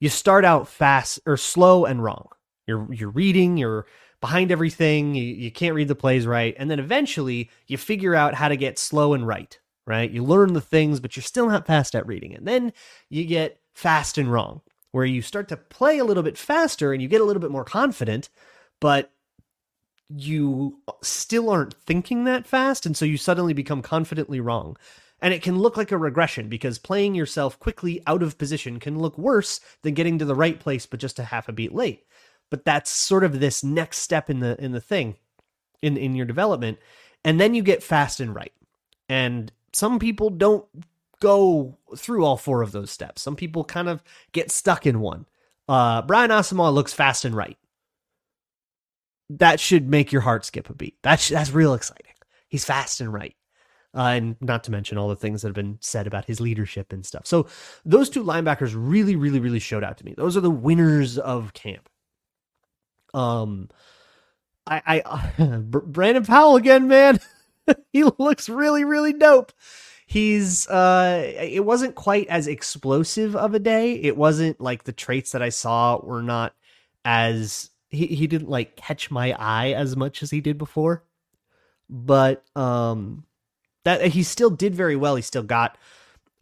You 0.00 0.08
start 0.08 0.44
out 0.44 0.68
fast 0.68 1.20
or 1.26 1.36
slow 1.36 1.84
and 1.84 2.02
wrong. 2.02 2.28
You're 2.66 2.92
you're 2.92 3.10
reading. 3.10 3.56
You're 3.56 3.86
behind 4.24 4.50
everything. 4.50 5.14
You, 5.14 5.22
you 5.22 5.50
can't 5.50 5.74
read 5.74 5.88
the 5.88 5.94
plays 5.94 6.26
right. 6.26 6.54
And 6.58 6.70
then 6.70 6.78
eventually 6.78 7.50
you 7.66 7.76
figure 7.76 8.14
out 8.14 8.32
how 8.32 8.48
to 8.48 8.56
get 8.56 8.78
slow 8.78 9.12
and 9.12 9.26
right, 9.26 9.58
right? 9.86 10.10
You 10.10 10.24
learn 10.24 10.54
the 10.54 10.62
things, 10.62 10.98
but 10.98 11.14
you're 11.14 11.22
still 11.22 11.46
not 11.46 11.66
fast 11.66 11.94
at 11.94 12.06
reading. 12.06 12.34
And 12.34 12.48
then 12.48 12.72
you 13.10 13.26
get 13.26 13.60
fast 13.74 14.16
and 14.16 14.32
wrong, 14.32 14.62
where 14.92 15.04
you 15.04 15.20
start 15.20 15.48
to 15.48 15.58
play 15.58 15.98
a 15.98 16.04
little 16.04 16.22
bit 16.22 16.38
faster 16.38 16.94
and 16.94 17.02
you 17.02 17.08
get 17.08 17.20
a 17.20 17.24
little 17.24 17.42
bit 17.42 17.50
more 17.50 17.64
confident, 17.64 18.30
but 18.80 19.10
you 20.08 20.78
still 21.02 21.50
aren't 21.50 21.74
thinking 21.74 22.24
that 22.24 22.46
fast. 22.46 22.86
And 22.86 22.96
so 22.96 23.04
you 23.04 23.18
suddenly 23.18 23.52
become 23.52 23.82
confidently 23.82 24.40
wrong. 24.40 24.78
And 25.20 25.34
it 25.34 25.42
can 25.42 25.58
look 25.58 25.76
like 25.76 25.92
a 25.92 25.98
regression 25.98 26.48
because 26.48 26.78
playing 26.78 27.14
yourself 27.14 27.58
quickly 27.58 28.02
out 28.06 28.22
of 28.22 28.38
position 28.38 28.80
can 28.80 28.98
look 28.98 29.18
worse 29.18 29.60
than 29.82 29.92
getting 29.92 30.18
to 30.18 30.24
the 30.24 30.34
right 30.34 30.58
place, 30.58 30.86
but 30.86 31.00
just 31.00 31.18
a 31.18 31.24
half 31.24 31.46
a 31.46 31.52
beat 31.52 31.74
late 31.74 32.04
but 32.50 32.64
that's 32.64 32.90
sort 32.90 33.24
of 33.24 33.40
this 33.40 33.64
next 33.64 33.98
step 33.98 34.30
in 34.30 34.40
the 34.40 34.62
in 34.62 34.72
the 34.72 34.80
thing 34.80 35.16
in 35.82 35.96
in 35.96 36.14
your 36.14 36.26
development. 36.26 36.78
And 37.24 37.40
then 37.40 37.54
you 37.54 37.62
get 37.62 37.82
fast 37.82 38.20
and 38.20 38.34
right. 38.34 38.52
And 39.08 39.52
some 39.72 39.98
people 39.98 40.30
don't 40.30 40.66
go 41.20 41.78
through 41.96 42.24
all 42.24 42.36
four 42.36 42.62
of 42.62 42.72
those 42.72 42.90
steps. 42.90 43.22
Some 43.22 43.36
people 43.36 43.64
kind 43.64 43.88
of 43.88 44.02
get 44.32 44.50
stuck 44.50 44.86
in 44.86 45.00
one. 45.00 45.26
Uh 45.68 46.02
brian 46.02 46.30
asamoah 46.30 46.72
looks 46.72 46.92
fast 46.92 47.24
and 47.24 47.34
right. 47.34 47.58
That 49.30 49.58
should 49.58 49.88
make 49.88 50.12
your 50.12 50.22
heart 50.22 50.44
skip 50.44 50.68
a 50.68 50.74
beat. 50.74 50.96
That's 51.02 51.28
that's 51.28 51.50
real 51.50 51.74
exciting. 51.74 52.12
He's 52.48 52.64
fast 52.64 53.00
and 53.00 53.12
right. 53.12 53.34
Uh, 53.96 54.10
and 54.16 54.36
not 54.40 54.64
to 54.64 54.72
mention 54.72 54.98
all 54.98 55.08
the 55.08 55.14
things 55.14 55.42
that 55.42 55.48
have 55.48 55.54
been 55.54 55.78
said 55.80 56.06
about 56.06 56.24
his 56.24 56.40
leadership 56.40 56.92
and 56.92 57.06
stuff. 57.06 57.26
So 57.26 57.46
those 57.84 58.10
two 58.10 58.24
linebackers 58.24 58.74
really, 58.76 59.14
really, 59.14 59.38
really 59.38 59.60
showed 59.60 59.84
out 59.84 59.98
to 59.98 60.04
me. 60.04 60.14
Those 60.16 60.36
are 60.36 60.40
the 60.40 60.50
winners 60.50 61.16
of 61.16 61.52
camp. 61.52 61.88
Um, 63.14 63.70
I, 64.66 65.02
I 65.38 65.38
Brandon 65.62 66.24
Powell 66.24 66.56
again, 66.56 66.88
man. 66.88 67.20
he 67.92 68.04
looks 68.18 68.48
really, 68.48 68.84
really 68.84 69.12
dope. 69.12 69.52
He's 70.06 70.68
uh, 70.68 71.32
it 71.40 71.64
wasn't 71.64 71.94
quite 71.94 72.28
as 72.28 72.46
explosive 72.46 73.34
of 73.34 73.54
a 73.54 73.58
day. 73.58 73.94
It 73.94 74.16
wasn't 74.16 74.60
like 74.60 74.84
the 74.84 74.92
traits 74.92 75.32
that 75.32 75.42
I 75.42 75.48
saw 75.48 75.98
were 76.02 76.22
not 76.22 76.54
as 77.04 77.70
he 77.88 78.06
he 78.06 78.26
didn't 78.26 78.50
like 78.50 78.76
catch 78.76 79.10
my 79.10 79.32
eye 79.38 79.72
as 79.72 79.96
much 79.96 80.22
as 80.22 80.30
he 80.30 80.40
did 80.40 80.58
before. 80.58 81.04
But 81.88 82.44
um, 82.54 83.24
that 83.84 84.02
he 84.08 84.22
still 84.22 84.50
did 84.50 84.74
very 84.74 84.96
well. 84.96 85.16
He 85.16 85.22
still 85.22 85.42
got 85.42 85.78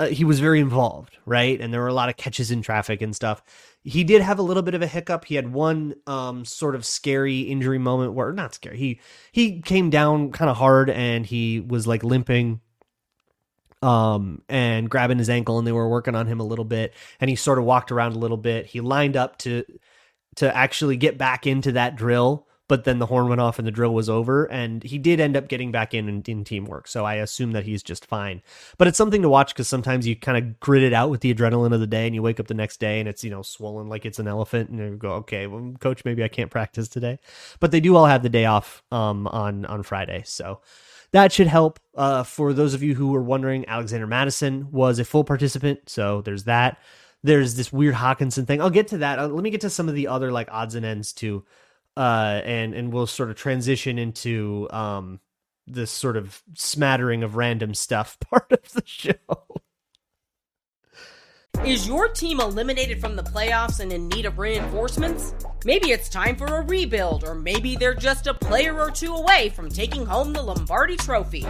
uh, 0.03 0.07
he 0.09 0.25
was 0.25 0.41
very 0.41 0.59
involved, 0.59 1.17
right? 1.27 1.61
And 1.61 1.73
there 1.73 1.81
were 1.81 1.89
a 1.89 1.95
lot 1.95 2.09
of 2.09 2.17
catches 2.17 2.51
in 2.51 2.61
traffic 2.61 3.03
and 3.03 3.15
stuff. 3.15 3.43
He 3.85 4.03
did 4.03 4.21
have 4.21 4.41
a 4.41 4.43
little 4.43 4.63
bit 4.63 4.75
of 4.75 4.83
a 4.83 4.87
hiccup. 4.87 5.25
He 5.25 5.37
had 5.37 5.53
one 5.53 5.95
um, 6.09 6.45
sort 6.45 6.75
of 6.75 6.85
scary 6.85 7.41
injury 7.41 7.79
moment 7.79 8.13
where 8.13 8.33
not 8.33 8.55
scary. 8.55 8.79
He 8.79 9.01
he 9.31 9.61
came 9.61 9.91
down 9.91 10.33
kind 10.33 10.51
of 10.51 10.57
hard 10.57 10.91
and 10.91 11.25
he 11.25 11.61
was 11.61 11.87
like 11.87 12.03
limping 12.03 12.61
um 13.81 14.43
and 14.49 14.89
grabbing 14.89 15.19
his 15.19 15.29
ankle 15.29 15.59
and 15.59 15.67
they 15.67 15.73
were 15.73 15.89
working 15.89 16.15
on 16.15 16.29
him 16.29 16.39
a 16.39 16.45
little 16.45 16.65
bit 16.65 16.95
and 17.19 17.29
he 17.29 17.35
sort 17.35 17.59
of 17.59 17.65
walked 17.65 17.93
around 17.93 18.13
a 18.13 18.19
little 18.19 18.37
bit. 18.37 18.67
He 18.67 18.81
lined 18.81 19.17
up 19.17 19.39
to 19.39 19.65
to 20.37 20.57
actually 20.57 20.97
get 20.97 21.19
back 21.19 21.47
into 21.47 21.73
that 21.73 21.97
drill 21.97 22.47
but 22.73 22.85
then 22.85 22.99
the 22.99 23.05
horn 23.05 23.29
went 23.29 23.39
off 23.39 23.59
and 23.59 23.69
the 23.69 23.71
drill 23.71 23.93
was 23.93 24.09
over 24.09 24.47
and 24.47 24.83
he 24.83 24.97
did 24.97 25.21
end 25.21 25.37
up 25.37 25.47
getting 25.47 25.71
back 25.71 25.93
in 25.93 26.09
in, 26.09 26.23
in 26.27 26.43
teamwork 26.43 26.89
so 26.89 27.05
i 27.05 27.17
assume 27.17 27.53
that 27.53 27.67
he's 27.67 27.83
just 27.83 28.07
fine 28.07 28.41
but 28.79 28.89
it's 28.89 28.97
something 28.97 29.21
to 29.21 29.29
watch 29.29 29.53
because 29.53 29.69
sometimes 29.69 30.07
you 30.07 30.17
kind 30.17 30.39
of 30.39 30.59
grit 30.59 30.83
it 30.83 30.95
out 30.95 31.11
with 31.11 31.21
the 31.21 31.35
adrenaline 31.35 31.75
of 31.75 31.81
the 31.81 31.87
day 31.87 32.07
and 32.07 32.15
you 32.15 32.23
wake 32.23 32.41
up 32.41 32.47
the 32.47 32.55
next 32.55 32.81
day 32.81 32.99
and 32.99 33.11
it's 33.11 33.23
you 33.23 33.29
know 33.29 33.43
swollen 33.43 33.91
like 33.91 34.07
it's 34.07 34.19
an 34.19 34.27
elephant 34.27 34.71
and 34.71 34.79
you 34.79 34.97
go 34.97 35.11
okay 35.11 35.47
well 35.47 35.75
coach 35.81 36.03
maybe 36.07 36.25
i 36.25 36.29
can't 36.29 36.51
practice 36.51 36.89
today 36.89 37.19
but 37.61 37.73
they 37.73 37.81
do 37.81 37.95
all 37.95 38.07
have 38.07 38.23
the 38.23 38.31
day 38.31 38.47
off 38.47 38.83
um 38.91 39.27
on 39.27 39.67
on 39.67 39.83
friday 39.83 40.23
so 40.25 40.59
that 41.11 41.31
should 41.31 41.47
help. 41.47 41.79
Uh, 41.95 42.23
for 42.23 42.55
those 42.55 42.73
of 42.73 42.83
you 42.83 42.95
who 42.95 43.09
were 43.09 43.23
wondering, 43.23 43.69
Alexander 43.69 44.07
Mattison 44.07 44.73
was 44.73 44.99
a 44.99 45.05
full 45.05 45.25
participant, 45.25 45.81
so 45.91 46.23
there's 46.23 46.45
that. 46.45 46.79
There's 47.23 47.55
this 47.55 47.71
weird 47.71 47.95
Hockenson 47.95 48.47
thing. 48.47 48.63
I'll 48.63 48.71
get 48.71 48.89
to 48.89 48.99
that. 48.99 49.19
Uh, 49.19 49.29
let 49.29 49.45
me 49.45 49.51
get 49.51 49.61
to 49.61 49.69
some 49.69 49.91
of 49.91 49.95
the 49.95 50.09
other 50.09 50.33
like 50.33 50.49
odds 50.51 50.75
and 50.75 50.87
ends 50.87 51.13
too 51.13 51.45
uh, 51.97 52.41
and 52.45 52.75
and 52.75 52.93
we'll 52.93 53.07
sort 53.07 53.31
of 53.31 53.37
transition 53.37 53.99
into 53.99 54.69
um, 54.71 55.21
this 55.67 55.91
sort 55.91 56.17
of 56.17 56.43
smattering 56.55 57.23
of 57.23 57.37
random 57.37 57.75
stuff 57.75 58.19
part 58.31 58.51
of 58.51 58.73
the 58.73 58.83
show. 58.87 59.15
Is 61.65 61.87
your 61.87 62.09
team 62.09 62.41
eliminated 62.41 63.01
from 63.01 63.15
the 63.15 63.23
playoffs 63.23 63.79
and 63.79 63.93
in 63.93 64.09
need 64.09 64.25
of 64.25 64.39
reinforcements? 64.39 65.33
Maybe 65.65 65.93
it's 65.93 66.09
time 66.09 66.35
for 66.35 66.47
a 66.47 66.63
rebuild, 66.63 67.23
or 67.23 67.37
maybe 67.37 67.77
they're 67.77 67.95
just 67.95 68.27
a 68.27 68.35
player 68.35 68.81
or 68.81 68.91
two 68.91 69.15
away 69.15 69.51
from 69.51 69.69
taking 69.69 70.05
home 70.05 70.33
the 70.33 70.43
Lombardi 70.43 70.97
Trophy. 70.97 71.47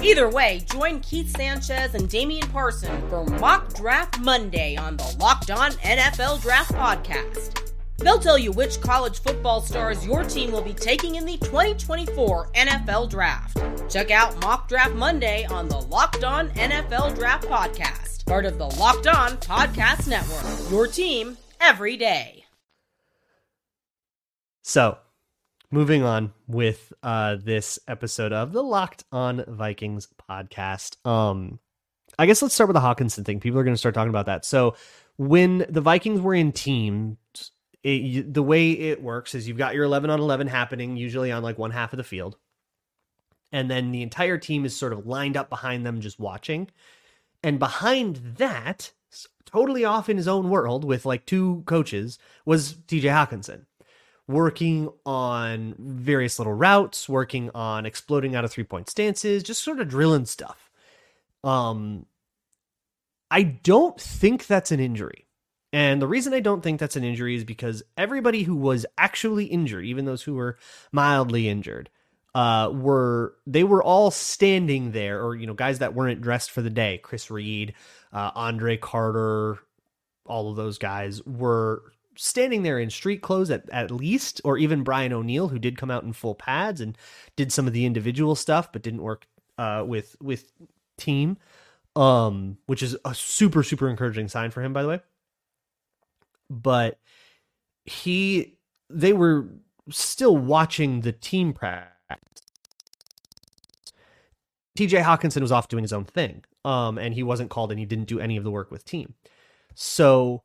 Either 0.00 0.28
way, 0.28 0.62
join 0.70 1.00
Keith 1.00 1.34
Sanchez 1.36 1.94
and 1.94 2.08
Damian 2.08 2.46
Parson 2.50 3.08
for 3.08 3.24
Mock 3.24 3.74
Draft 3.74 4.20
Monday 4.20 4.76
on 4.76 4.98
the 4.98 5.16
Locked 5.18 5.50
On 5.50 5.72
NFL 5.72 6.42
Draft 6.42 6.72
Podcast. 6.72 7.75
They'll 7.98 8.18
tell 8.18 8.38
you 8.38 8.52
which 8.52 8.80
college 8.80 9.20
football 9.20 9.60
stars 9.60 10.06
your 10.06 10.22
team 10.22 10.52
will 10.52 10.62
be 10.62 10.74
taking 10.74 11.14
in 11.14 11.24
the 11.24 11.38
2024 11.38 12.50
NFL 12.52 13.10
Draft. 13.10 13.58
Check 13.90 14.10
out 14.10 14.38
Mock 14.42 14.68
Draft 14.68 14.94
Monday 14.94 15.46
on 15.46 15.68
the 15.68 15.80
Locked 15.80 16.24
On 16.24 16.50
NFL 16.50 17.14
Draft 17.14 17.48
Podcast, 17.48 18.26
part 18.26 18.44
of 18.44 18.58
the 18.58 18.66
Locked 18.66 19.06
On 19.06 19.30
Podcast 19.38 20.08
Network. 20.08 20.70
Your 20.70 20.86
team 20.86 21.38
every 21.60 21.96
day. 21.96 22.44
So, 24.62 24.98
moving 25.70 26.02
on 26.02 26.32
with 26.46 26.92
uh, 27.02 27.36
this 27.42 27.78
episode 27.88 28.32
of 28.32 28.52
the 28.52 28.62
Locked 28.62 29.04
On 29.12 29.44
Vikings 29.46 30.08
podcast. 30.28 30.96
Um, 31.06 31.60
I 32.18 32.26
guess 32.26 32.42
let's 32.42 32.54
start 32.54 32.68
with 32.68 32.74
the 32.74 32.80
Hockenson 32.80 33.24
thing. 33.24 33.40
People 33.40 33.58
are 33.60 33.64
going 33.64 33.74
to 33.74 33.78
start 33.78 33.94
talking 33.94 34.10
about 34.10 34.26
that. 34.26 34.44
So, 34.44 34.74
when 35.18 35.64
the 35.68 35.80
Vikings 35.80 36.20
were 36.20 36.34
in 36.34 36.52
team 36.52 37.16
it, 37.86 38.34
the 38.34 38.42
way 38.42 38.72
it 38.72 39.00
works 39.00 39.34
is 39.34 39.46
you've 39.46 39.58
got 39.58 39.74
your 39.74 39.84
11 39.84 40.10
on 40.10 40.18
11 40.18 40.48
happening 40.48 40.96
usually 40.96 41.30
on 41.30 41.44
like 41.44 41.56
one 41.56 41.70
half 41.70 41.92
of 41.92 41.98
the 41.98 42.04
field. 42.04 42.36
And 43.52 43.70
then 43.70 43.92
the 43.92 44.02
entire 44.02 44.38
team 44.38 44.64
is 44.64 44.76
sort 44.76 44.92
of 44.92 45.06
lined 45.06 45.36
up 45.36 45.48
behind 45.48 45.86
them 45.86 46.00
just 46.00 46.18
watching. 46.18 46.68
And 47.44 47.60
behind 47.60 48.16
that 48.38 48.92
totally 49.44 49.84
off 49.84 50.08
in 50.08 50.16
his 50.16 50.26
own 50.26 50.50
world 50.50 50.84
with 50.84 51.06
like 51.06 51.26
two 51.26 51.62
coaches 51.66 52.18
was 52.44 52.74
TJ 52.74 53.02
Hockenson 53.02 53.66
working 54.26 54.90
on 55.06 55.76
various 55.78 56.40
little 56.40 56.52
routes 56.52 57.08
working 57.08 57.48
on 57.54 57.86
exploding 57.86 58.34
out 58.34 58.44
of 58.44 58.50
three 58.50 58.64
point 58.64 58.90
stances 58.90 59.44
just 59.44 59.62
sort 59.62 59.78
of 59.78 59.86
drilling 59.86 60.26
stuff. 60.26 60.72
Um 61.44 62.06
I 63.30 63.44
don't 63.44 64.00
think 64.00 64.48
that's 64.48 64.72
an 64.72 64.80
injury 64.80 65.25
and 65.76 66.00
the 66.00 66.06
reason 66.06 66.32
I 66.32 66.40
don't 66.40 66.62
think 66.62 66.80
that's 66.80 66.96
an 66.96 67.04
injury 67.04 67.36
is 67.36 67.44
because 67.44 67.82
everybody 67.98 68.44
who 68.44 68.56
was 68.56 68.86
actually 68.96 69.44
injured, 69.44 69.84
even 69.84 70.06
those 70.06 70.22
who 70.22 70.32
were 70.32 70.56
mildly 70.90 71.50
injured, 71.50 71.90
uh, 72.34 72.70
were 72.72 73.34
they 73.46 73.62
were 73.62 73.82
all 73.82 74.10
standing 74.10 74.92
there, 74.92 75.22
or 75.22 75.34
you 75.34 75.46
know, 75.46 75.52
guys 75.52 75.80
that 75.80 75.92
weren't 75.92 76.22
dressed 76.22 76.50
for 76.50 76.62
the 76.62 76.70
day. 76.70 76.96
Chris 76.96 77.30
Reed, 77.30 77.74
uh, 78.10 78.30
Andre 78.34 78.78
Carter, 78.78 79.58
all 80.24 80.48
of 80.48 80.56
those 80.56 80.78
guys 80.78 81.22
were 81.26 81.82
standing 82.14 82.62
there 82.62 82.78
in 82.78 82.88
street 82.88 83.20
clothes 83.20 83.50
at, 83.50 83.68
at 83.68 83.90
least, 83.90 84.40
or 84.44 84.56
even 84.56 84.82
Brian 84.82 85.12
O'Neill, 85.12 85.48
who 85.48 85.58
did 85.58 85.76
come 85.76 85.90
out 85.90 86.04
in 86.04 86.14
full 86.14 86.34
pads 86.34 86.80
and 86.80 86.96
did 87.36 87.52
some 87.52 87.66
of 87.66 87.74
the 87.74 87.84
individual 87.84 88.34
stuff, 88.34 88.72
but 88.72 88.80
didn't 88.80 89.02
work 89.02 89.26
uh, 89.58 89.84
with 89.86 90.16
with 90.22 90.52
team, 90.96 91.36
um, 91.96 92.56
which 92.64 92.82
is 92.82 92.96
a 93.04 93.14
super 93.14 93.62
super 93.62 93.90
encouraging 93.90 94.28
sign 94.28 94.50
for 94.50 94.62
him, 94.62 94.72
by 94.72 94.80
the 94.80 94.88
way 94.88 95.00
but 96.50 96.98
he 97.84 98.58
they 98.90 99.12
were 99.12 99.48
still 99.90 100.36
watching 100.36 101.00
the 101.00 101.12
team 101.12 101.52
practice. 101.52 101.92
TJ 104.76 105.02
Hockenson 105.02 105.40
was 105.40 105.52
off 105.52 105.68
doing 105.68 105.82
his 105.82 105.92
own 105.92 106.04
thing. 106.04 106.44
Um, 106.64 106.98
and 106.98 107.14
he 107.14 107.22
wasn't 107.22 107.50
called 107.50 107.70
and 107.70 107.78
he 107.78 107.86
didn't 107.86 108.08
do 108.08 108.20
any 108.20 108.36
of 108.36 108.44
the 108.44 108.50
work 108.50 108.70
with 108.70 108.84
team. 108.84 109.14
So 109.74 110.42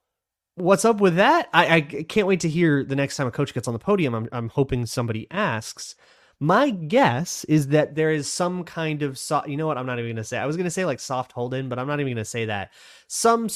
what's 0.56 0.86
up 0.86 1.02
with 1.02 1.16
that? 1.16 1.50
I, 1.54 1.76
I 1.76 1.82
can't 1.82 2.28
wait 2.28 2.42
to 2.42 2.50
hear 2.50 2.84
the 2.84 2.96
next 2.96 3.18
time 3.18 3.28
a 3.28 3.32
coach 3.32 3.54
gets 3.54 3.68
on 3.68 3.74
the 3.74 3.80
podium. 3.80 4.14
I'm, 4.14 4.30
I'm 4.32 4.50
hoping 4.50 4.86
somebody 4.86 5.28
asks. 5.32 5.96
My 6.40 6.70
guess 6.72 7.44
is 7.46 7.68
that 7.68 7.96
there 7.96 8.12
is 8.12 8.32
some 8.32 8.64
kind 8.64 9.04
of 9.04 9.18
soft. 9.18 9.48
You 9.48 9.58
know 9.58 9.68
what? 9.68 9.78
I'm 9.78 9.86
not 9.86 10.00
even 10.00 10.10
going 10.10 10.16
to 10.16 10.24
say. 10.24 10.38
I 10.38 10.46
was 10.48 10.58
going 10.58 10.66
to 10.66 10.72
say 10.72 10.86
like 10.86 11.00
soft 11.00 11.32
hold 11.32 11.54
in, 11.54 11.70
but 11.70 11.78
I'm 11.78 11.88
not 11.88 12.00
even 12.00 12.14
going 12.14 12.24
to 12.24 12.26
say 12.26 12.46
that. 12.46 12.72
Some. 13.08 13.48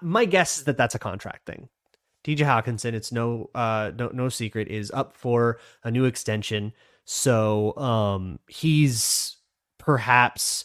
my 0.00 0.24
guess 0.24 0.58
is 0.58 0.64
that 0.64 0.76
that's 0.76 0.96
a 0.96 0.98
contract 0.98 1.46
thing. 1.46 1.68
TJ 2.24 2.38
Hockenson, 2.38 2.94
it's 2.94 3.12
no 3.12 3.50
uh 3.54 3.92
no 3.96 4.08
no 4.08 4.28
secret, 4.28 4.68
is 4.68 4.90
up 4.90 5.16
for 5.16 5.58
a 5.82 5.90
new 5.90 6.04
extension. 6.04 6.72
So 7.04 7.76
um 7.76 8.38
he's 8.48 9.36
perhaps 9.78 10.64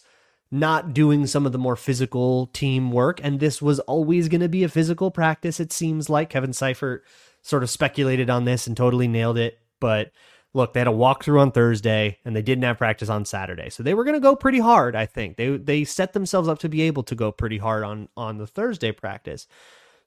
not 0.51 0.93
doing 0.93 1.27
some 1.27 1.45
of 1.45 1.51
the 1.51 1.57
more 1.57 1.75
physical 1.75 2.47
team 2.47 2.91
work. 2.91 3.19
And 3.23 3.39
this 3.39 3.61
was 3.61 3.79
always 3.81 4.27
going 4.29 4.41
to 4.41 4.49
be 4.49 4.63
a 4.63 4.69
physical 4.69 5.11
practice, 5.11 5.59
it 5.59 5.71
seems 5.71 6.09
like. 6.09 6.29
Kevin 6.29 6.53
Seifert 6.53 7.05
sort 7.41 7.61
of 7.63 7.69
speculated 7.69 8.29
on 8.29 8.45
this 8.45 8.65
and 8.65 8.75
totally 8.75 9.07
nailed 9.07 9.37
it. 9.37 9.59
But 9.79 10.11
look, 10.53 10.73
they 10.73 10.79
had 10.79 10.87
a 10.87 10.91
walkthrough 10.91 11.39
on 11.39 11.51
Thursday 11.51 12.17
and 12.25 12.35
they 12.35 12.41
didn't 12.41 12.63
have 12.63 12.77
practice 12.77 13.09
on 13.09 13.25
Saturday. 13.25 13.69
So 13.69 13.83
they 13.83 13.93
were 13.93 14.03
going 14.03 14.15
to 14.15 14.19
go 14.19 14.35
pretty 14.35 14.59
hard, 14.59 14.95
I 14.95 15.05
think. 15.05 15.37
They 15.37 15.57
they 15.57 15.83
set 15.83 16.13
themselves 16.13 16.49
up 16.49 16.59
to 16.59 16.69
be 16.69 16.81
able 16.83 17.03
to 17.03 17.15
go 17.15 17.31
pretty 17.31 17.57
hard 17.57 17.83
on 17.83 18.09
on 18.17 18.37
the 18.37 18.47
Thursday 18.47 18.91
practice. 18.91 19.47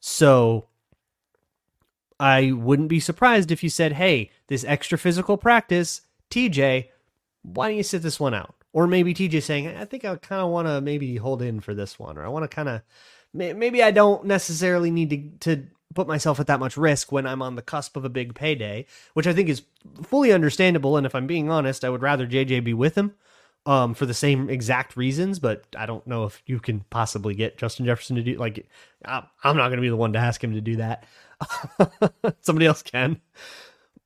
So 0.01 0.67
I 2.23 2.53
wouldn't 2.53 2.89
be 2.89 3.01
surprised 3.01 3.51
if 3.51 3.65
you 3.65 3.69
said, 3.69 3.95
hey, 3.95 4.31
this 4.47 4.63
extra 4.63 4.97
physical 4.97 5.37
practice, 5.37 6.03
TJ, 6.31 6.87
why 7.43 7.67
don't 7.67 7.77
you 7.77 7.83
sit 7.83 8.03
this 8.03 8.21
one 8.21 8.33
out? 8.33 8.55
Or 8.73 8.87
maybe 8.87 9.13
TJ 9.13 9.43
saying, 9.43 9.67
I 9.67 9.85
think 9.87 10.05
I 10.05 10.15
kind 10.15 10.41
of 10.41 10.51
want 10.51 10.69
to 10.69 10.81
maybe 10.81 11.17
hold 11.17 11.43
in 11.43 11.59
for 11.59 11.75
this 11.75 11.99
one, 11.99 12.17
or 12.17 12.25
I 12.25 12.29
want 12.29 12.45
to 12.45 12.55
kind 12.55 12.69
of, 12.69 12.83
maybe 13.35 13.83
I 13.83 13.91
don't 13.91 14.25
necessarily 14.25 14.93
need 14.93 15.11
to, 15.41 15.55
to 15.55 15.67
put 15.97 16.07
myself 16.07 16.39
at 16.39 16.47
that 16.47 16.61
much 16.61 16.77
risk 16.77 17.11
when 17.11 17.27
I'm 17.27 17.43
on 17.43 17.57
the 17.57 17.61
cusp 17.61 17.97
of 17.97 18.05
a 18.05 18.09
big 18.09 18.37
payday, 18.37 18.87
which 19.15 19.27
I 19.27 19.33
think 19.33 19.49
is 19.49 19.63
fully 20.05 20.33
understandable. 20.33 20.97
And 20.97 21.05
if 21.05 21.17
I'm 21.17 21.27
being 21.27 21.51
honest, 21.51 21.85
I 21.85 21.91
would 21.91 22.03
rather 22.03 22.29
JJ 22.29 22.63
be 22.63 22.73
with 22.73 22.95
him 22.95 23.15
um, 23.67 23.95
for 23.95 24.07
the 24.07 24.15
same 24.15 24.51
exact 24.51 24.97
reasons, 24.97 25.39
but 25.39 25.65
I 25.77 25.87
don't 25.87 26.07
know 26.07 26.25
if 26.25 26.43
you 26.47 26.59
can 26.59 26.81
possibly 26.91 27.35
get 27.35 27.59
Justin 27.59 27.87
Jefferson 27.87 28.17
to 28.17 28.23
do 28.23 28.37
like 28.37 28.67
I'm 29.05 29.57
not 29.57 29.69
going 29.69 29.77
to 29.77 29.83
be 29.83 29.89
the 29.89 29.97
one 29.97 30.13
to 30.15 30.19
ask 30.19 30.43
him 30.43 30.55
to 30.55 30.61
do 30.61 30.77
that. 30.77 31.05
Somebody 32.41 32.67
else 32.67 32.83
can. 32.83 33.21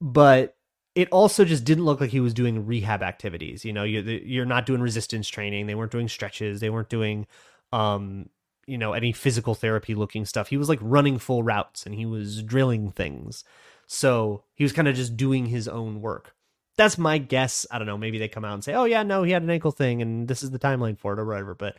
But 0.00 0.56
it 0.94 1.08
also 1.10 1.44
just 1.44 1.64
didn't 1.64 1.84
look 1.84 2.00
like 2.00 2.10
he 2.10 2.20
was 2.20 2.34
doing 2.34 2.66
rehab 2.66 3.02
activities. 3.02 3.64
You 3.64 3.72
know, 3.72 3.84
you're 3.84 4.46
not 4.46 4.66
doing 4.66 4.80
resistance 4.80 5.28
training. 5.28 5.66
They 5.66 5.74
weren't 5.74 5.92
doing 5.92 6.08
stretches. 6.08 6.60
They 6.60 6.70
weren't 6.70 6.88
doing, 6.88 7.26
um, 7.70 8.30
you 8.66 8.78
know, 8.78 8.94
any 8.94 9.12
physical 9.12 9.54
therapy 9.54 9.94
looking 9.94 10.24
stuff. 10.24 10.48
He 10.48 10.56
was 10.56 10.68
like 10.68 10.78
running 10.80 11.18
full 11.18 11.42
routes 11.42 11.84
and 11.84 11.94
he 11.94 12.06
was 12.06 12.42
drilling 12.42 12.92
things. 12.92 13.44
So 13.86 14.42
he 14.54 14.64
was 14.64 14.72
kind 14.72 14.88
of 14.88 14.96
just 14.96 15.16
doing 15.16 15.46
his 15.46 15.68
own 15.68 16.00
work. 16.00 16.34
That's 16.76 16.98
my 16.98 17.18
guess. 17.18 17.66
I 17.70 17.78
don't 17.78 17.86
know. 17.86 17.98
Maybe 17.98 18.18
they 18.18 18.28
come 18.28 18.44
out 18.44 18.54
and 18.54 18.64
say, 18.64 18.74
"Oh 18.74 18.84
yeah, 18.84 19.02
no, 19.02 19.22
he 19.22 19.32
had 19.32 19.42
an 19.42 19.50
ankle 19.50 19.70
thing, 19.70 20.02
and 20.02 20.28
this 20.28 20.42
is 20.42 20.50
the 20.50 20.58
timeline 20.58 20.98
for 20.98 21.14
it, 21.14 21.18
or 21.18 21.24
whatever." 21.24 21.54
But 21.54 21.78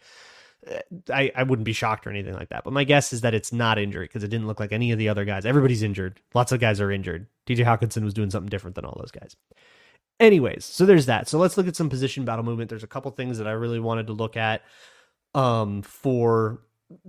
I, 1.13 1.31
I 1.35 1.43
wouldn't 1.43 1.65
be 1.65 1.73
shocked 1.73 2.07
or 2.07 2.09
anything 2.09 2.33
like 2.33 2.49
that. 2.49 2.63
But 2.63 2.73
my 2.73 2.83
guess 2.83 3.13
is 3.13 3.21
that 3.21 3.33
it's 3.33 3.53
not 3.53 3.77
injury 3.77 4.05
because 4.05 4.23
it 4.23 4.29
didn't 4.29 4.47
look 4.47 4.59
like 4.59 4.71
any 4.71 4.91
of 4.91 4.99
the 4.99 5.09
other 5.09 5.25
guys. 5.25 5.45
Everybody's 5.45 5.83
injured. 5.83 6.19
Lots 6.33 6.51
of 6.51 6.59
guys 6.59 6.81
are 6.81 6.91
injured. 6.91 7.27
TJ 7.47 7.63
Hockenson 7.65 8.03
was 8.03 8.13
doing 8.13 8.29
something 8.29 8.49
different 8.49 8.75
than 8.75 8.85
all 8.85 8.97
those 8.99 9.11
guys. 9.11 9.35
Anyways, 10.19 10.65
so 10.65 10.85
there's 10.85 11.05
that. 11.05 11.27
So 11.27 11.37
let's 11.37 11.57
look 11.57 11.67
at 11.67 11.75
some 11.75 11.89
position 11.89 12.25
battle 12.25 12.43
movement. 12.43 12.69
There's 12.69 12.83
a 12.83 12.87
couple 12.87 13.11
things 13.11 13.37
that 13.37 13.47
I 13.47 13.51
really 13.51 13.79
wanted 13.79 14.07
to 14.07 14.13
look 14.13 14.35
at 14.35 14.63
um, 15.35 15.83
for 15.83 16.59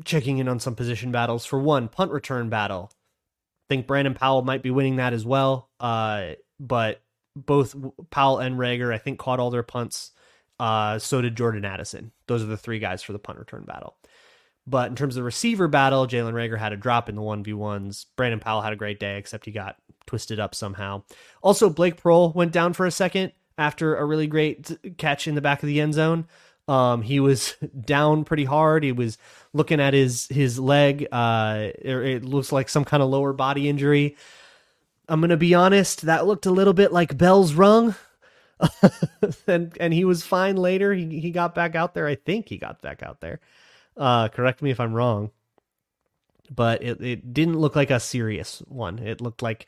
checking 0.05 0.39
in 0.39 0.49
on 0.49 0.61
some 0.61 0.75
position 0.75 1.11
battles. 1.11 1.47
For 1.47 1.59
one, 1.59 1.89
punt 1.89 2.13
return 2.13 2.51
battle. 2.51 2.91
I 2.93 3.75
think 3.75 3.87
Brandon 3.87 4.15
Powell 4.15 4.43
might 4.43 4.63
be 4.63 4.71
winning 4.71 4.97
that 4.97 5.15
as 5.15 5.25
well. 5.25 5.71
Uh, 5.81 6.33
but 6.61 7.01
both 7.35 7.75
Powell 8.11 8.39
and 8.39 8.59
Reagor, 8.59 8.93
I 8.93 8.99
think, 8.99 9.19
caught 9.19 9.41
all 9.41 9.51
their 9.51 9.63
punts. 9.63 10.13
Uh, 10.59 10.99
so 10.99 11.21
did 11.21 11.37
Jordan 11.37 11.65
Addison. 11.65 12.13
Those 12.27 12.43
are 12.43 12.47
the 12.47 12.57
three 12.57 12.79
guys 12.79 13.03
for 13.03 13.13
the 13.13 13.19
punt 13.19 13.39
return 13.39 13.65
battle. 13.65 13.97
But 14.67 14.91
in 14.91 14.97
terms 14.97 15.17
of 15.17 15.21
the 15.21 15.25
receiver 15.25 15.67
battle, 15.67 16.07
Jalen 16.07 16.35
Reagor 16.35 16.59
had 16.59 16.73
a 16.73 16.77
drop 16.77 17.09
in 17.09 17.15
the 17.15 17.23
1v1s. 17.23 18.07
Brandon 18.17 18.41
Powell 18.41 18.61
had 18.61 18.73
a 18.73 18.77
great 18.77 19.01
day, 19.01 19.17
except 19.17 19.47
he 19.47 19.51
got 19.51 19.77
twisted 20.07 20.39
up 20.39 20.55
somehow. 20.55 21.05
Also, 21.43 21.71
Blake 21.71 22.01
Proehl 22.01 22.35
went 22.35 22.53
down 22.53 22.75
for 22.75 22.85
a 22.85 22.91
second 22.91 23.33
after 23.57 23.97
a 23.97 24.05
really 24.05 24.27
great 24.27 24.71
catch 24.99 25.27
in 25.27 25.35
the 25.35 25.41
back 25.41 25.63
of 25.63 25.69
the 25.69 25.81
end 25.81 25.95
zone. 25.95 26.27
Um, 26.69 27.01
he 27.01 27.19
was 27.19 27.55
down 27.81 28.25
pretty 28.25 28.45
hard. 28.45 28.85
He 28.85 28.93
was 28.93 29.17
looking 29.55 29.81
at 29.81 29.95
his 29.95 30.27
his 30.29 30.59
leg. 30.59 31.07
Uh, 31.11 31.69
it, 31.79 31.97
it 31.97 32.25
looks 32.25 32.53
like 32.53 32.69
some 32.69 32.85
kind 32.85 33.03
of 33.03 33.09
lower 33.09 33.33
body 33.33 33.69
injury. 33.69 34.17
I'm 35.09 35.23
gonna 35.23 35.39
be 35.39 35.55
honest. 35.55 36.03
That 36.03 36.27
looked 36.27 36.45
a 36.45 36.51
little 36.51 36.75
bit 36.75 36.93
like 36.93 37.17
Bell's 37.17 37.55
rung. 37.55 37.95
and 39.47 39.77
and 39.79 39.95
he 39.95 40.05
was 40.05 40.23
fine 40.23 40.57
later. 40.57 40.93
He 40.93 41.21
he 41.21 41.31
got 41.31 41.55
back 41.55 41.75
out 41.75 41.95
there. 41.95 42.07
I 42.07 42.15
think 42.15 42.49
he 42.49 42.59
got 42.59 42.83
back 42.83 43.03
out 43.03 43.21
there. 43.21 43.41
Uh, 43.97 44.29
correct 44.29 44.63
me 44.63 44.71
if 44.71 44.81
I'm 44.81 44.95
wrong. 44.95 45.31
But 46.51 46.83
it, 46.83 47.01
it 47.03 47.35
didn't 47.35 47.59
look 47.59 47.77
like 47.77 47.91
a 47.91 48.01
serious 48.01 48.63
one. 48.67 48.99
It 48.99 49.21
looked 49.21 49.43
like 49.43 49.67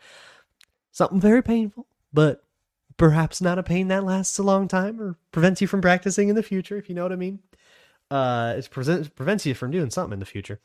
something 0.92 1.20
very 1.20 1.42
painful, 1.42 1.86
but 2.12 2.42
perhaps 2.96 3.40
not 3.40 3.58
a 3.58 3.62
pain 3.62 3.88
that 3.88 4.04
lasts 4.04 4.38
a 4.38 4.42
long 4.42 4.66
time 4.66 5.00
or 5.00 5.16
prevents 5.30 5.60
you 5.60 5.66
from 5.66 5.82
practicing 5.82 6.28
in 6.28 6.36
the 6.36 6.42
future, 6.42 6.76
if 6.76 6.88
you 6.88 6.94
know 6.94 7.02
what 7.02 7.12
I 7.12 7.16
mean. 7.16 7.40
Uh, 8.10 8.54
it 8.58 8.68
prevents 8.70 9.46
you 9.46 9.54
from 9.54 9.70
doing 9.70 9.90
something 9.90 10.14
in 10.14 10.20
the 10.20 10.26
future. 10.26 10.58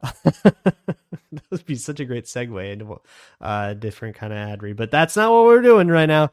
that 0.02 1.42
would 1.50 1.66
be 1.66 1.74
such 1.74 1.98
a 1.98 2.04
great 2.04 2.26
segue 2.26 2.72
into 2.72 3.00
a 3.40 3.44
uh, 3.44 3.74
different 3.74 4.16
kind 4.16 4.32
of 4.32 4.38
ad 4.38 4.62
read, 4.62 4.76
but 4.76 4.90
that's 4.90 5.16
not 5.16 5.32
what 5.32 5.44
we're 5.44 5.62
doing 5.62 5.88
right 5.88 6.06
now. 6.06 6.30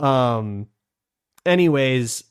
Um, 0.00 0.68
anyways, 1.44 2.24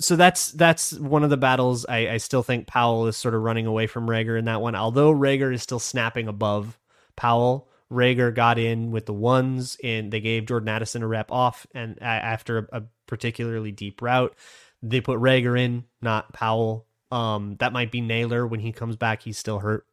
so 0.00 0.16
that's 0.16 0.52
that's 0.52 0.92
one 0.92 1.24
of 1.24 1.30
the 1.30 1.36
battles. 1.36 1.86
I, 1.88 2.08
I 2.08 2.16
still 2.16 2.42
think 2.42 2.66
Powell 2.66 3.06
is 3.06 3.16
sort 3.16 3.34
of 3.34 3.42
running 3.42 3.66
away 3.66 3.86
from 3.86 4.06
Reagor 4.08 4.38
in 4.38 4.46
that 4.46 4.60
one, 4.60 4.74
although 4.74 5.12
Reagor 5.12 5.54
is 5.54 5.62
still 5.62 5.78
snapping 5.78 6.28
above 6.28 6.78
Powell. 7.16 7.68
Reagor 7.90 8.34
got 8.34 8.58
in 8.58 8.90
with 8.90 9.06
the 9.06 9.12
ones, 9.12 9.76
and 9.84 10.10
they 10.10 10.20
gave 10.20 10.46
Jordan 10.46 10.70
Addison 10.70 11.02
a 11.02 11.06
rep 11.06 11.30
off, 11.30 11.66
and 11.74 12.02
after 12.02 12.58
a, 12.58 12.78
a 12.78 12.82
particularly 13.06 13.70
deep 13.70 14.00
route, 14.00 14.34
they 14.82 15.00
put 15.00 15.20
Reagor 15.20 15.60
in, 15.60 15.84
not 16.00 16.32
Powell. 16.32 16.86
Um, 17.10 17.56
that 17.60 17.74
might 17.74 17.92
be 17.92 18.00
Nailor 18.00 18.46
when 18.46 18.60
he 18.60 18.72
comes 18.72 18.96
back. 18.96 19.22
He's 19.22 19.36
still 19.36 19.58
hurt. 19.58 19.86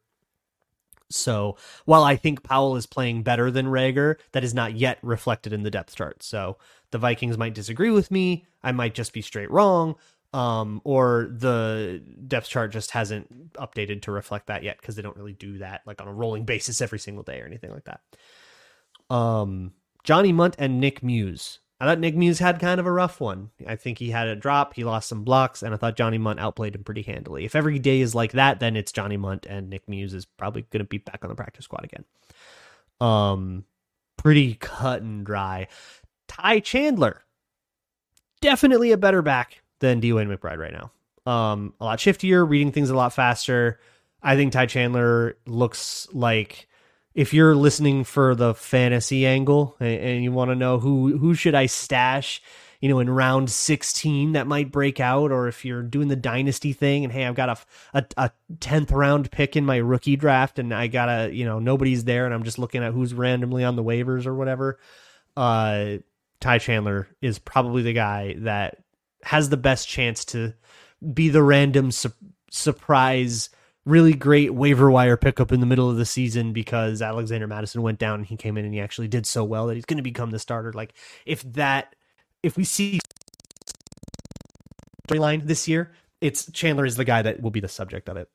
So 1.10 1.56
while 1.84 2.04
I 2.04 2.16
think 2.16 2.42
Powell 2.42 2.76
is 2.76 2.86
playing 2.86 3.22
better 3.22 3.50
than 3.50 3.66
Reagor, 3.66 4.16
that 4.32 4.44
is 4.44 4.54
not 4.54 4.74
yet 4.74 4.98
reflected 5.02 5.52
in 5.52 5.62
the 5.62 5.70
depth 5.70 5.96
chart. 5.96 6.22
So 6.22 6.56
the 6.90 6.98
Vikings 6.98 7.36
might 7.36 7.54
disagree 7.54 7.90
with 7.90 8.10
me. 8.10 8.46
I 8.62 8.72
might 8.72 8.94
just 8.94 9.12
be 9.12 9.22
straight 9.22 9.50
wrong 9.50 9.96
um, 10.32 10.80
or 10.84 11.28
the 11.32 12.02
depth 12.26 12.48
chart 12.48 12.70
just 12.70 12.92
hasn't 12.92 13.52
updated 13.54 14.02
to 14.02 14.12
reflect 14.12 14.46
that 14.46 14.62
yet 14.62 14.78
because 14.80 14.94
they 14.94 15.02
don't 15.02 15.16
really 15.16 15.32
do 15.32 15.58
that 15.58 15.82
like 15.86 16.00
on 16.00 16.08
a 16.08 16.12
rolling 16.12 16.44
basis 16.44 16.80
every 16.80 16.98
single 16.98 17.24
day 17.24 17.40
or 17.40 17.46
anything 17.46 17.70
like 17.70 17.84
that. 17.84 18.00
Um, 19.14 19.72
Johnny 20.04 20.32
Mundt 20.32 20.54
and 20.58 20.80
Nick 20.80 21.02
Muse. 21.02 21.58
I 21.80 21.86
thought 21.86 21.98
Nick 21.98 22.14
Muse 22.14 22.38
had 22.38 22.60
kind 22.60 22.78
of 22.78 22.86
a 22.86 22.92
rough 22.92 23.20
one. 23.20 23.50
I 23.66 23.74
think 23.74 23.98
he 23.98 24.10
had 24.10 24.28
a 24.28 24.36
drop, 24.36 24.74
he 24.74 24.84
lost 24.84 25.08
some 25.08 25.24
blocks, 25.24 25.62
and 25.62 25.72
I 25.72 25.78
thought 25.78 25.96
Johnny 25.96 26.18
Mundt 26.18 26.38
outplayed 26.38 26.74
him 26.74 26.84
pretty 26.84 27.02
handily. 27.02 27.46
If 27.46 27.56
every 27.56 27.78
day 27.78 28.00
is 28.00 28.14
like 28.14 28.32
that, 28.32 28.60
then 28.60 28.76
it's 28.76 28.92
Johnny 28.92 29.16
Mundt 29.16 29.46
and 29.46 29.70
Nick 29.70 29.88
Muse 29.88 30.12
is 30.12 30.26
probably 30.26 30.62
going 30.70 30.80
to 30.80 30.88
be 30.88 30.98
back 30.98 31.20
on 31.22 31.30
the 31.30 31.34
practice 31.34 31.64
squad 31.64 31.84
again. 31.84 32.04
Um, 33.00 33.64
pretty 34.18 34.54
cut 34.54 35.00
and 35.00 35.24
dry. 35.24 35.68
Ty 36.28 36.60
Chandler, 36.60 37.22
definitely 38.42 38.92
a 38.92 38.98
better 38.98 39.22
back 39.22 39.62
than 39.78 40.02
DeWayne 40.02 40.36
McBride 40.36 40.58
right 40.58 40.72
now. 40.74 40.92
Um, 41.30 41.74
a 41.80 41.84
lot 41.84 41.98
shiftier, 41.98 42.48
reading 42.48 42.72
things 42.72 42.90
a 42.90 42.96
lot 42.96 43.14
faster. 43.14 43.80
I 44.22 44.36
think 44.36 44.52
Ty 44.52 44.66
Chandler 44.66 45.38
looks 45.46 46.08
like 46.12 46.68
if 47.20 47.34
you're 47.34 47.54
listening 47.54 48.02
for 48.02 48.34
the 48.34 48.54
fantasy 48.54 49.26
angle 49.26 49.76
and, 49.78 50.00
and 50.00 50.24
you 50.24 50.32
want 50.32 50.50
to 50.50 50.54
know 50.54 50.78
who 50.78 51.18
who 51.18 51.34
should 51.34 51.54
I 51.54 51.66
stash, 51.66 52.40
you 52.80 52.88
know, 52.88 52.98
in 52.98 53.10
round 53.10 53.50
16 53.50 54.32
that 54.32 54.46
might 54.46 54.72
break 54.72 55.00
out, 55.00 55.30
or 55.30 55.46
if 55.46 55.62
you're 55.62 55.82
doing 55.82 56.08
the 56.08 56.16
dynasty 56.16 56.72
thing 56.72 57.04
and 57.04 57.12
hey, 57.12 57.26
I've 57.26 57.34
got 57.34 57.66
a, 57.92 58.06
a, 58.16 58.30
10th 58.54 58.90
round 58.90 59.30
pick 59.30 59.54
in 59.54 59.66
my 59.66 59.76
rookie 59.76 60.16
draft 60.16 60.58
and 60.58 60.72
I 60.72 60.86
got 60.86 61.10
a, 61.10 61.30
you 61.30 61.44
know, 61.44 61.58
nobody's 61.58 62.04
there 62.04 62.24
and 62.24 62.32
I'm 62.32 62.42
just 62.42 62.58
looking 62.58 62.82
at 62.82 62.94
who's 62.94 63.12
randomly 63.12 63.64
on 63.64 63.76
the 63.76 63.84
waivers 63.84 64.24
or 64.24 64.34
whatever. 64.34 64.78
Uh, 65.36 65.98
Ty 66.40 66.56
Chandler 66.56 67.06
is 67.20 67.38
probably 67.38 67.82
the 67.82 67.92
guy 67.92 68.34
that 68.38 68.78
has 69.24 69.50
the 69.50 69.58
best 69.58 69.86
chance 69.86 70.24
to 70.26 70.54
be 71.12 71.28
the 71.28 71.42
random 71.42 71.90
su- 71.90 72.14
surprise 72.50 73.50
really 73.86 74.14
great 74.14 74.54
waiver 74.54 74.90
wire 74.90 75.16
pickup 75.16 75.52
in 75.52 75.60
the 75.60 75.66
middle 75.66 75.88
of 75.88 75.96
the 75.96 76.04
season 76.04 76.52
because 76.52 77.00
Alexander 77.00 77.46
Mattison 77.46 77.82
went 77.82 77.98
down 77.98 78.20
and 78.20 78.26
he 78.26 78.36
came 78.36 78.56
in 78.58 78.64
and 78.64 78.74
he 78.74 78.80
actually 78.80 79.08
did 79.08 79.26
so 79.26 79.42
well 79.42 79.66
that 79.66 79.74
he's 79.74 79.84
going 79.84 79.96
to 79.96 80.02
become 80.02 80.30
the 80.30 80.38
starter. 80.38 80.72
Like 80.72 80.92
if 81.24 81.42
that, 81.54 81.94
if 82.42 82.56
we 82.56 82.64
see 82.64 83.00
storyline 85.08 85.46
this 85.46 85.66
year, 85.66 85.92
it's 86.20 86.50
Chandler 86.52 86.84
is 86.84 86.96
the 86.96 87.04
guy 87.04 87.22
that 87.22 87.40
will 87.40 87.50
be 87.50 87.60
the 87.60 87.68
subject 87.68 88.08
of 88.08 88.16
it. 88.16 88.28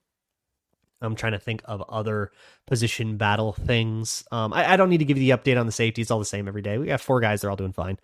I'm 1.01 1.15
trying 1.15 1.33
to 1.33 1.39
think 1.39 1.61
of 1.65 1.83
other 1.89 2.31
position 2.65 3.17
battle 3.17 3.53
things. 3.53 4.23
Um, 4.31 4.53
I, 4.53 4.73
I, 4.73 4.77
don't 4.77 4.89
need 4.89 4.99
to 4.99 5.05
give 5.05 5.17
you 5.17 5.31
the 5.31 5.37
update 5.37 5.59
on 5.59 5.65
the 5.65 5.71
safety. 5.71 6.01
It's 6.01 6.09
all 6.09 6.19
the 6.19 6.25
same 6.25 6.47
every 6.47 6.61
day. 6.61 6.77
We 6.77 6.87
got 6.87 7.01
four 7.01 7.19
guys; 7.19 7.41
they're 7.41 7.49
all 7.49 7.55
doing 7.55 7.73
fine. 7.73 7.99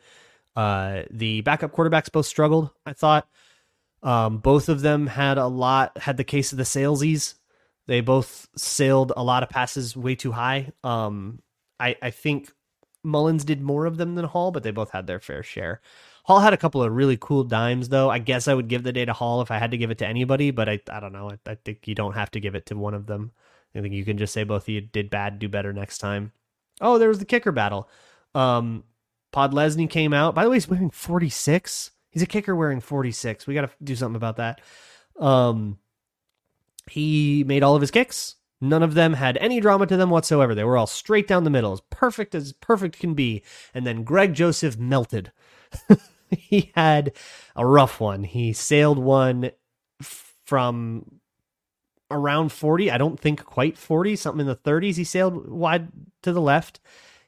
Uh, 0.55 1.03
the 1.09 1.41
backup 1.41 1.71
quarterbacks 1.71 2.11
both 2.11 2.25
struggled. 2.25 2.69
I 2.85 2.93
thought 2.93 3.27
um, 4.03 4.37
both 4.37 4.69
of 4.69 4.81
them 4.81 5.07
had 5.07 5.37
a 5.37 5.47
lot 5.47 5.97
had 5.97 6.17
the 6.17 6.23
case 6.23 6.51
of 6.51 6.57
the 6.57 6.63
salesies. 6.63 7.35
They 7.87 8.01
both 8.01 8.47
sailed 8.55 9.11
a 9.15 9.23
lot 9.23 9.43
of 9.43 9.49
passes 9.49 9.95
way 9.95 10.15
too 10.15 10.31
high. 10.31 10.71
Um, 10.83 11.41
I 11.79 11.95
I 12.01 12.09
think 12.11 12.51
Mullens 13.03 13.43
did 13.43 13.61
more 13.61 13.85
of 13.85 13.97
them 13.97 14.15
than 14.15 14.25
Hall, 14.25 14.51
but 14.51 14.63
they 14.63 14.71
both 14.71 14.91
had 14.91 15.07
their 15.07 15.19
fair 15.19 15.43
share. 15.43 15.81
Hall 16.23 16.39
had 16.39 16.53
a 16.53 16.57
couple 16.57 16.83
of 16.83 16.93
really 16.93 17.17
cool 17.19 17.43
dimes, 17.43 17.89
though. 17.89 18.09
I 18.09 18.19
guess 18.19 18.47
I 18.47 18.53
would 18.53 18.67
give 18.67 18.83
the 18.83 18.93
day 18.93 19.05
to 19.05 19.13
Hall 19.13 19.41
if 19.41 19.49
I 19.51 19.57
had 19.57 19.71
to 19.71 19.77
give 19.77 19.89
it 19.91 19.97
to 19.99 20.07
anybody, 20.07 20.51
but 20.51 20.69
I 20.69 20.79
I 20.91 20.99
don't 20.99 21.13
know. 21.13 21.31
I, 21.31 21.51
I 21.51 21.55
think 21.55 21.87
you 21.87 21.95
don't 21.95 22.13
have 22.13 22.31
to 22.31 22.39
give 22.39 22.55
it 22.55 22.67
to 22.67 22.75
one 22.75 22.93
of 22.93 23.07
them. 23.07 23.31
I 23.75 23.81
think 23.81 23.93
you 23.93 24.05
can 24.05 24.17
just 24.17 24.33
say 24.33 24.43
both 24.43 24.63
of 24.63 24.69
you 24.69 24.81
did 24.81 25.09
bad, 25.09 25.39
do 25.39 25.47
better 25.47 25.73
next 25.73 25.99
time. 25.99 26.33
Oh, 26.81 26.97
there 26.97 27.07
was 27.07 27.19
the 27.19 27.25
kicker 27.25 27.51
battle. 27.51 27.89
Um, 28.35 28.83
Podlesny 29.33 29.89
came 29.89 30.13
out. 30.13 30.35
By 30.35 30.43
the 30.43 30.49
way, 30.49 30.57
he's 30.57 30.67
wearing 30.67 30.89
46. 30.89 31.91
He's 32.11 32.21
a 32.21 32.27
kicker 32.27 32.55
wearing 32.55 32.79
46. 32.79 33.47
We 33.47 33.53
got 33.53 33.61
to 33.61 33.71
do 33.83 33.95
something 33.95 34.15
about 34.15 34.37
that. 34.37 34.61
Um, 35.19 35.79
he 36.89 37.43
made 37.45 37.63
all 37.63 37.75
of 37.75 37.81
his 37.81 37.91
kicks. 37.91 38.35
None 38.59 38.83
of 38.83 38.93
them 38.93 39.13
had 39.13 39.37
any 39.37 39.59
drama 39.59 39.87
to 39.87 39.97
them 39.97 40.09
whatsoever. 40.09 40.53
They 40.53 40.63
were 40.63 40.77
all 40.77 40.87
straight 40.87 41.27
down 41.27 41.45
the 41.45 41.49
middle, 41.49 41.73
as 41.73 41.81
perfect 41.89 42.35
as 42.35 42.53
perfect 42.53 42.99
can 42.99 43.13
be. 43.13 43.43
And 43.73 43.87
then 43.87 44.03
Greg 44.03 44.33
Joseph 44.33 44.77
melted. 44.77 45.31
he 46.29 46.71
had 46.75 47.13
a 47.55 47.65
rough 47.65 47.99
one. 47.99 48.23
He 48.23 48.53
sailed 48.53 48.99
one 48.99 49.51
from 50.01 51.21
around 52.11 52.51
40. 52.51 52.91
I 52.91 52.97
don't 52.97 53.19
think 53.19 53.43
quite 53.43 53.77
40, 53.77 54.15
something 54.15 54.41
in 54.41 54.47
the 54.47 54.55
30s. 54.55 54.97
He 54.97 55.03
sailed 55.03 55.49
wide 55.49 55.87
to 56.21 56.33
the 56.33 56.41
left 56.41 56.81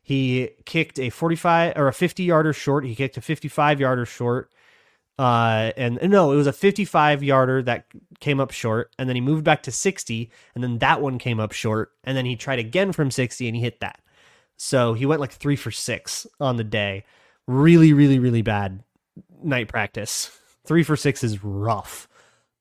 he 0.03 0.49
kicked 0.65 0.99
a 0.99 1.09
45 1.09 1.73
or 1.77 1.87
a 1.87 1.93
50 1.93 2.23
yarder 2.23 2.51
short. 2.51 2.85
He 2.85 2.93
kicked 2.93 3.15
a 3.15 3.21
55 3.21 3.79
yarder 3.79 4.05
short. 4.05 4.51
Uh, 5.19 5.71
and 5.77 5.99
no, 6.09 6.31
it 6.31 6.35
was 6.35 6.47
a 6.47 6.53
55 6.53 7.23
yarder 7.23 7.61
that 7.63 7.85
came 8.19 8.39
up 8.39 8.51
short. 8.51 8.91
And 8.97 9.07
then 9.07 9.15
he 9.15 9.21
moved 9.21 9.43
back 9.43 9.63
to 9.63 9.71
60. 9.71 10.31
And 10.55 10.63
then 10.63 10.79
that 10.79 11.01
one 11.01 11.19
came 11.19 11.39
up 11.39 11.51
short. 11.51 11.91
And 12.03 12.17
then 12.17 12.25
he 12.25 12.35
tried 12.35 12.59
again 12.59 12.91
from 12.91 13.11
60 13.11 13.47
and 13.47 13.55
he 13.55 13.61
hit 13.61 13.79
that. 13.81 13.99
So 14.57 14.93
he 14.93 15.05
went 15.05 15.21
like 15.21 15.31
three 15.31 15.55
for 15.55 15.71
six 15.71 16.25
on 16.39 16.57
the 16.57 16.63
day. 16.63 17.05
Really, 17.47 17.93
really, 17.93 18.19
really 18.19 18.41
bad 18.41 18.83
night 19.43 19.67
practice. 19.67 20.37
Three 20.65 20.83
for 20.83 20.95
six 20.95 21.23
is 21.23 21.43
rough. 21.43 22.07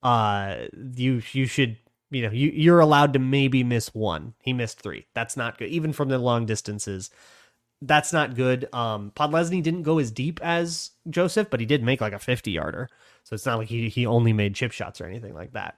Uh, 0.01 0.65
you 0.95 1.21
you 1.31 1.45
should 1.45 1.77
you 2.11 2.21
know 2.23 2.31
you 2.31 2.51
you're 2.53 2.81
allowed 2.81 3.13
to 3.13 3.19
maybe 3.19 3.63
miss 3.63 3.93
one. 3.93 4.33
He 4.41 4.51
missed 4.51 4.81
three. 4.81 5.05
That's 5.13 5.37
not 5.37 5.57
good, 5.57 5.69
even 5.69 5.93
from 5.93 6.09
the 6.09 6.19
long 6.19 6.45
distances. 6.45 7.09
That's 7.85 8.13
not 8.13 8.35
good. 8.35 8.73
Um, 8.73 9.11
Podlesny 9.15 9.61
didn't 9.61 9.83
go 9.83 9.99
as 9.99 10.09
deep 10.09 10.39
as 10.41 10.91
Joseph, 11.09 11.49
but 11.49 11.59
he 11.59 11.65
did 11.65 11.83
make 11.83 11.99
like 11.99 12.13
a 12.13 12.19
50 12.19 12.51
yarder. 12.51 12.89
So 13.23 13.33
it's 13.33 13.45
not 13.45 13.57
like 13.57 13.67
he 13.67 13.89
he 13.89 14.05
only 14.05 14.31
made 14.31 14.55
chip 14.55 14.71
shots 14.71 15.01
or 15.01 15.05
anything 15.05 15.33
like 15.33 15.51
that. 15.53 15.77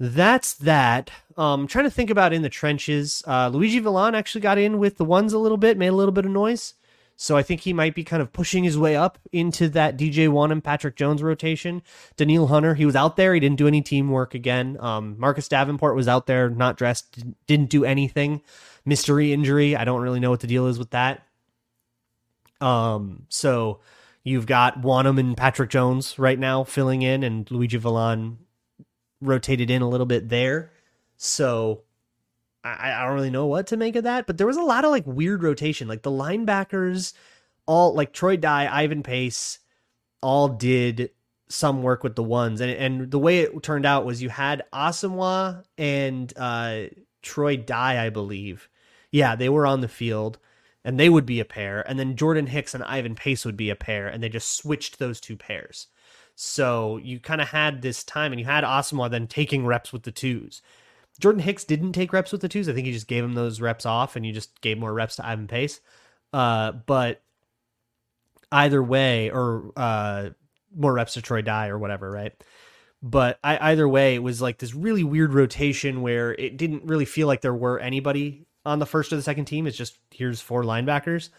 That's 0.00 0.54
that. 0.54 1.10
Um, 1.36 1.62
I'm 1.62 1.66
trying 1.68 1.84
to 1.84 1.90
think 1.90 2.10
about 2.10 2.32
in 2.32 2.42
the 2.42 2.48
trenches. 2.48 3.22
Uh, 3.26 3.50
Luiji 3.50 3.80
Vilain 3.80 4.14
actually 4.14 4.40
got 4.40 4.58
in 4.58 4.78
with 4.78 4.96
the 4.96 5.04
ones 5.04 5.32
a 5.32 5.38
little 5.38 5.56
bit, 5.56 5.78
made 5.78 5.88
a 5.88 5.92
little 5.92 6.12
bit 6.12 6.24
of 6.24 6.32
noise. 6.32 6.74
So 7.16 7.36
I 7.36 7.42
think 7.42 7.60
he 7.60 7.72
might 7.72 7.94
be 7.94 8.02
kind 8.02 8.20
of 8.20 8.32
pushing 8.32 8.64
his 8.64 8.76
way 8.76 8.96
up 8.96 9.20
into 9.30 9.68
that 9.68 9.96
DJ 9.96 10.28
Wonnum 10.28 10.52
and 10.52 10.64
Patrick 10.64 10.96
Jones 10.96 11.22
rotation. 11.22 11.80
Danielle 12.16 12.48
Hunter, 12.48 12.74
he 12.74 12.84
was 12.84 12.96
out 12.96 13.16
there. 13.16 13.34
He 13.34 13.40
didn't 13.40 13.58
do 13.58 13.68
any 13.68 13.82
teamwork 13.82 14.34
again. 14.34 14.76
Um, 14.80 15.14
Marcus 15.16 15.46
Davenport 15.46 15.94
was 15.94 16.08
out 16.08 16.26
there, 16.26 16.50
not 16.50 16.76
dressed, 16.76 17.22
didn't 17.46 17.70
do 17.70 17.84
anything. 17.84 18.42
Mystery 18.84 19.32
injury. 19.32 19.76
I 19.76 19.84
don't 19.84 20.02
really 20.02 20.20
know 20.20 20.30
what 20.30 20.40
the 20.40 20.46
deal 20.46 20.66
is 20.66 20.78
with 20.78 20.90
that. 20.90 21.26
Um, 22.60 23.26
so 23.28 23.80
you've 24.22 24.46
got 24.46 24.82
Wonnum 24.82 25.18
and 25.18 25.36
Patrick 25.36 25.70
Jones 25.70 26.18
right 26.18 26.38
now 26.38 26.64
filling 26.64 27.02
in, 27.02 27.22
and 27.22 27.46
Luiji 27.46 27.80
Vilain 27.80 28.36
rotated 29.20 29.70
in 29.70 29.82
a 29.82 29.88
little 29.88 30.06
bit 30.06 30.28
there. 30.28 30.70
So 31.16 31.82
I, 32.62 32.92
I 32.92 33.04
don't 33.04 33.14
really 33.14 33.30
know 33.30 33.46
what 33.46 33.66
to 33.68 33.76
make 33.76 33.96
of 33.96 34.04
that, 34.04 34.26
but 34.26 34.38
there 34.38 34.46
was 34.46 34.56
a 34.56 34.62
lot 34.62 34.84
of 34.84 34.90
like 34.90 35.06
weird 35.06 35.42
rotation. 35.42 35.88
Like 35.88 36.02
the 36.02 36.10
linebackers, 36.10 37.12
all 37.66 37.94
like 37.94 38.12
Troy 38.12 38.36
Dye, 38.36 38.68
Ivan 38.70 39.02
Pace, 39.02 39.58
all 40.22 40.48
did 40.48 41.10
some 41.48 41.82
work 41.82 42.02
with 42.02 42.16
the 42.16 42.22
ones, 42.22 42.60
and 42.60 42.70
and 42.70 43.10
the 43.10 43.18
way 43.18 43.40
it 43.40 43.62
turned 43.62 43.86
out 43.86 44.06
was 44.06 44.22
you 44.22 44.30
had 44.30 44.64
Asamoah 44.72 45.64
and 45.76 46.32
uh, 46.36 46.84
Troy 47.22 47.56
Dye, 47.56 48.04
I 48.04 48.10
believe. 48.10 48.68
Yeah, 49.14 49.36
they 49.36 49.48
were 49.48 49.64
on 49.64 49.80
the 49.80 49.86
field, 49.86 50.40
and 50.84 50.98
they 50.98 51.08
would 51.08 51.24
be 51.24 51.38
a 51.38 51.44
pair, 51.44 51.88
and 51.88 52.00
then 52.00 52.16
Jordan 52.16 52.48
Hicks 52.48 52.74
and 52.74 52.82
Ivan 52.82 53.14
Pace 53.14 53.44
would 53.44 53.56
be 53.56 53.70
a 53.70 53.76
pair, 53.76 54.08
and 54.08 54.20
they 54.20 54.28
just 54.28 54.56
switched 54.56 54.98
those 54.98 55.20
two 55.20 55.36
pairs. 55.36 55.86
So 56.34 56.96
you 56.96 57.20
kind 57.20 57.40
of 57.40 57.46
had 57.46 57.80
this 57.80 58.02
time, 58.02 58.32
and 58.32 58.40
you 58.40 58.44
had 58.44 58.64
Asamoah 58.64 59.12
then 59.12 59.28
taking 59.28 59.64
reps 59.64 59.92
with 59.92 60.02
the 60.02 60.10
twos. 60.10 60.62
Jordan 61.20 61.42
Hicks 61.42 61.62
didn't 61.62 61.92
take 61.92 62.12
reps 62.12 62.32
with 62.32 62.40
the 62.40 62.48
twos. 62.48 62.68
I 62.68 62.72
think 62.72 62.86
he 62.86 62.92
just 62.92 63.06
gave 63.06 63.22
him 63.22 63.34
those 63.34 63.60
reps 63.60 63.86
off, 63.86 64.16
and 64.16 64.26
you 64.26 64.32
just 64.32 64.60
gave 64.62 64.78
more 64.78 64.92
reps 64.92 65.14
to 65.14 65.24
Ivan 65.24 65.46
Pace. 65.46 65.80
Uh, 66.32 66.72
but 66.72 67.22
either 68.50 68.82
way, 68.82 69.30
or 69.30 69.70
uh, 69.76 70.30
more 70.74 70.92
reps 70.92 71.14
to 71.14 71.22
Troy 71.22 71.40
Dye 71.40 71.68
or 71.68 71.78
whatever, 71.78 72.10
right? 72.10 72.32
But 73.00 73.38
I, 73.44 73.70
either 73.70 73.88
way, 73.88 74.16
it 74.16 74.24
was 74.24 74.42
like 74.42 74.58
this 74.58 74.74
really 74.74 75.04
weird 75.04 75.34
rotation 75.34 76.02
where 76.02 76.32
it 76.32 76.56
didn't 76.56 76.82
really 76.86 77.04
feel 77.04 77.28
like 77.28 77.42
there 77.42 77.54
were 77.54 77.78
anybody 77.78 78.48
on 78.64 78.78
the 78.78 78.86
first 78.86 79.12
or 79.12 79.16
the 79.16 79.22
second 79.22 79.44
team. 79.46 79.66
It's 79.66 79.76
just 79.76 79.98
here's 80.10 80.40
four 80.40 80.62
linebackers. 80.62 81.30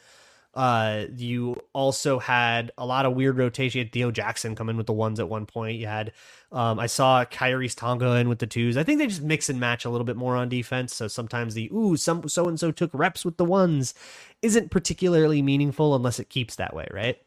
Uh, 0.56 1.08
you 1.18 1.58
also 1.74 2.18
had 2.18 2.72
a 2.78 2.86
lot 2.86 3.06
of 3.06 3.14
weird 3.14 3.38
rotation. 3.38 3.80
You 3.80 3.86
had 3.86 3.92
Theo 3.92 4.10
Jackson 4.10 4.56
come 4.56 4.70
in 4.70 4.78
with 4.78 4.88
the 4.88 4.94
ones 4.94 5.20
at 5.20 5.28
one 5.28 5.46
point. 5.46 5.78
You 5.80 5.88
had, 5.88 6.14
um, 6.54 6.80
I 6.80 6.86
saw 6.86 7.26
Khyiris 7.26 7.76
Tonga 7.76 8.16
in 8.16 8.30
with 8.30 8.40
the 8.40 8.48
twos. 8.48 8.78
I 8.78 8.84
think 8.84 9.00
they 9.00 9.08
just 9.08 9.22
mix 9.22 9.50
and 9.50 9.60
match 9.60 9.84
a 9.84 9.90
little 9.90 10.06
bit 10.06 10.16
more 10.16 10.38
on 10.38 10.48
defense. 10.48 10.96
So 10.96 11.10
sometimes 11.10 11.56
the 11.56 11.70
ooh, 11.74 11.98
some 11.98 12.30
so 12.30 12.48
and 12.48 12.58
so 12.58 12.72
took 12.72 12.92
reps 12.94 13.26
with 13.26 13.36
the 13.36 13.44
ones 13.44 13.94
isn't 14.42 14.72
particularly 14.72 15.42
meaningful 15.42 15.94
unless 15.94 16.22
it 16.22 16.30
keeps 16.30 16.56
that 16.56 16.74
way, 16.74 16.88
right? 16.90 17.18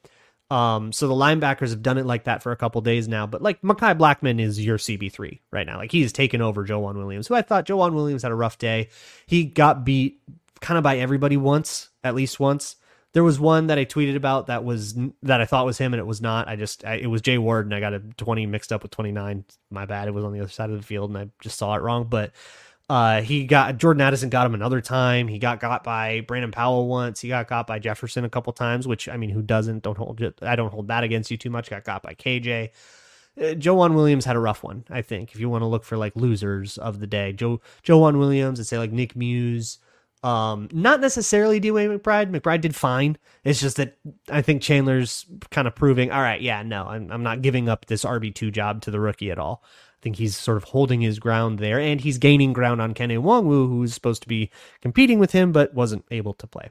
Um, 0.50 0.92
so 0.92 1.08
the 1.08 1.14
linebackers 1.14 1.70
have 1.70 1.82
done 1.82 1.98
it 1.98 2.06
like 2.06 2.24
that 2.24 2.42
for 2.42 2.52
a 2.52 2.56
couple 2.56 2.80
days 2.80 3.06
now, 3.06 3.26
but 3.26 3.42
like 3.42 3.60
Mekhi 3.60 3.96
Blackman 3.98 4.40
is 4.40 4.64
your 4.64 4.78
CB3 4.78 5.40
right 5.50 5.66
now. 5.66 5.76
Like 5.76 5.92
he's 5.92 6.12
taken 6.12 6.40
over 6.40 6.66
Joejuan 6.66 6.94
Williams, 6.94 7.26
who 7.26 7.34
I 7.34 7.42
thought 7.42 7.66
Joejuan 7.66 7.92
Williams 7.92 8.22
had 8.22 8.32
a 8.32 8.36
rough 8.36 8.56
day. 8.56 8.88
He 9.26 9.44
got 9.44 9.84
beat 9.84 10.22
kind 10.60 10.78
of 10.78 10.84
by 10.84 10.98
everybody 10.98 11.36
once, 11.36 11.90
at 12.02 12.14
least 12.14 12.40
once. 12.40 12.76
There 13.12 13.24
was 13.24 13.40
one 13.40 13.66
that 13.68 13.78
I 13.78 13.84
tweeted 13.84 14.16
about 14.16 14.46
that 14.46 14.64
was 14.64 14.94
that 15.22 15.40
I 15.40 15.44
thought 15.44 15.66
was 15.66 15.78
him 15.78 15.92
and 15.92 16.00
it 16.00 16.06
was 16.06 16.20
not. 16.20 16.48
I 16.48 16.56
just 16.56 16.84
I, 16.84 16.94
it 16.94 17.06
was 17.06 17.20
Jay 17.20 17.38
Ward 17.38 17.66
and 17.66 17.74
I 17.74 17.80
got 17.80 17.94
a 17.94 18.00
20 18.00 18.46
mixed 18.46 18.72
up 18.72 18.82
with 18.82 18.90
29. 18.92 19.44
My 19.70 19.86
bad. 19.86 20.08
It 20.08 20.14
was 20.14 20.24
on 20.24 20.32
the 20.32 20.40
other 20.40 20.50
side 20.50 20.70
of 20.70 20.76
the 20.76 20.82
field 20.82 21.10
and 21.10 21.18
I 21.18 21.28
just 21.40 21.58
saw 21.58 21.74
it 21.74 21.82
wrong, 21.82 22.04
but 22.04 22.32
uh, 22.88 23.20
he 23.20 23.44
got 23.44 23.76
Jordan 23.76 24.00
Addison 24.00 24.30
got 24.30 24.46
him 24.46 24.54
another 24.54 24.80
time. 24.80 25.28
He 25.28 25.38
got 25.38 25.60
got 25.60 25.84
by 25.84 26.20
Brandon 26.22 26.50
Powell 26.50 26.88
once. 26.88 27.20
He 27.20 27.28
got 27.28 27.46
got 27.48 27.66
by 27.66 27.78
Jefferson 27.78 28.24
a 28.24 28.30
couple 28.30 28.52
times, 28.52 28.88
which 28.88 29.08
I 29.08 29.16
mean, 29.16 29.30
who 29.30 29.42
doesn't? 29.42 29.82
Don't 29.82 29.98
hold. 29.98 30.22
I 30.40 30.56
don't 30.56 30.72
hold 30.72 30.88
that 30.88 31.04
against 31.04 31.30
you 31.30 31.36
too 31.36 31.50
much. 31.50 31.68
Got 31.68 31.84
got 31.84 32.02
by 32.02 32.14
KJ. 32.14 32.70
Uh, 33.38 33.42
Joejuan 33.54 33.94
Williams 33.94 34.24
had 34.24 34.36
a 34.36 34.40
rough 34.40 34.62
one, 34.62 34.84
I 34.90 35.02
think. 35.02 35.32
If 35.34 35.40
you 35.40 35.50
want 35.50 35.62
to 35.62 35.66
look 35.66 35.84
for 35.84 35.96
like 35.96 36.16
losers 36.16 36.78
of 36.78 36.98
the 36.98 37.06
day, 37.06 37.32
Joe 37.32 37.60
Joejuan 37.84 38.18
Williams, 38.18 38.58
and 38.58 38.66
say 38.66 38.78
like 38.78 38.90
Nick 38.90 39.14
Muse, 39.14 39.78
um, 40.22 40.68
not 40.72 41.00
necessarily 41.00 41.60
DeWayne 41.60 41.96
McBride. 41.96 42.30
McBride 42.30 42.60
did 42.60 42.74
fine. 42.74 43.18
It's 43.44 43.60
just 43.60 43.76
that 43.76 43.98
I 44.30 44.42
think 44.42 44.62
Chandler's 44.62 45.26
kind 45.50 45.68
of 45.68 45.74
proving, 45.76 46.10
all 46.10 46.20
right, 46.20 46.40
yeah, 46.40 46.62
no, 46.62 46.86
I'm, 46.86 47.10
I'm 47.12 47.22
not 47.22 47.42
giving 47.42 47.68
up 47.68 47.86
this 47.86 48.04
RB2 48.04 48.50
job 48.52 48.82
to 48.82 48.90
the 48.90 48.98
rookie 48.98 49.30
at 49.30 49.38
all. 49.38 49.62
I 49.98 50.02
think 50.02 50.16
he's 50.16 50.36
sort 50.36 50.56
of 50.56 50.64
holding 50.64 51.00
his 51.00 51.18
ground 51.18 51.58
there, 51.58 51.80
and 51.80 52.00
he's 52.00 52.18
gaining 52.18 52.52
ground 52.52 52.80
on 52.80 52.94
Kene 52.94 53.20
Nwangwu, 53.20 53.68
who's 53.68 53.94
supposed 53.94 54.22
to 54.22 54.28
be 54.28 54.50
competing 54.80 55.18
with 55.18 55.32
him, 55.32 55.50
but 55.50 55.74
wasn't 55.74 56.04
able 56.10 56.34
to 56.34 56.46
play. 56.46 56.70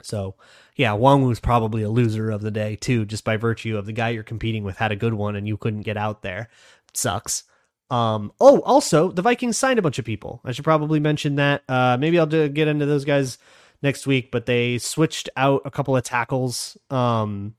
So, 0.00 0.36
yeah, 0.76 0.90
Nwangwu's 0.90 1.40
probably 1.40 1.82
a 1.82 1.88
loser 1.88 2.30
of 2.30 2.42
the 2.42 2.50
day, 2.50 2.76
too, 2.76 3.04
just 3.04 3.24
by 3.24 3.36
virtue 3.36 3.76
of 3.76 3.86
the 3.86 3.92
guy 3.92 4.10
you're 4.10 4.22
competing 4.22 4.62
with 4.62 4.76
had 4.76 4.92
a 4.92 4.96
good 4.96 5.14
one 5.14 5.34
and 5.34 5.48
you 5.48 5.56
couldn't 5.56 5.82
get 5.82 5.96
out 5.96 6.22
there. 6.22 6.48
Sucks. 6.92 7.44
Um, 7.90 8.32
oh, 8.40 8.60
also, 8.60 9.10
the 9.10 9.22
Vikings 9.22 9.58
signed 9.58 9.78
a 9.78 9.82
bunch 9.82 9.98
of 9.98 10.04
people. 10.04 10.40
I 10.44 10.52
should 10.52 10.64
probably 10.64 11.00
mention 11.00 11.36
that. 11.36 11.62
Uh, 11.68 11.96
maybe 11.98 12.18
I'll 12.18 12.26
do, 12.26 12.48
get 12.48 12.68
into 12.68 12.86
those 12.86 13.04
guys 13.04 13.38
next 13.82 14.06
week, 14.06 14.30
but 14.30 14.46
they 14.46 14.78
switched 14.78 15.28
out 15.36 15.62
a 15.64 15.70
couple 15.70 15.96
of 15.96 16.02
tackles. 16.02 16.76
Um, 16.90 17.54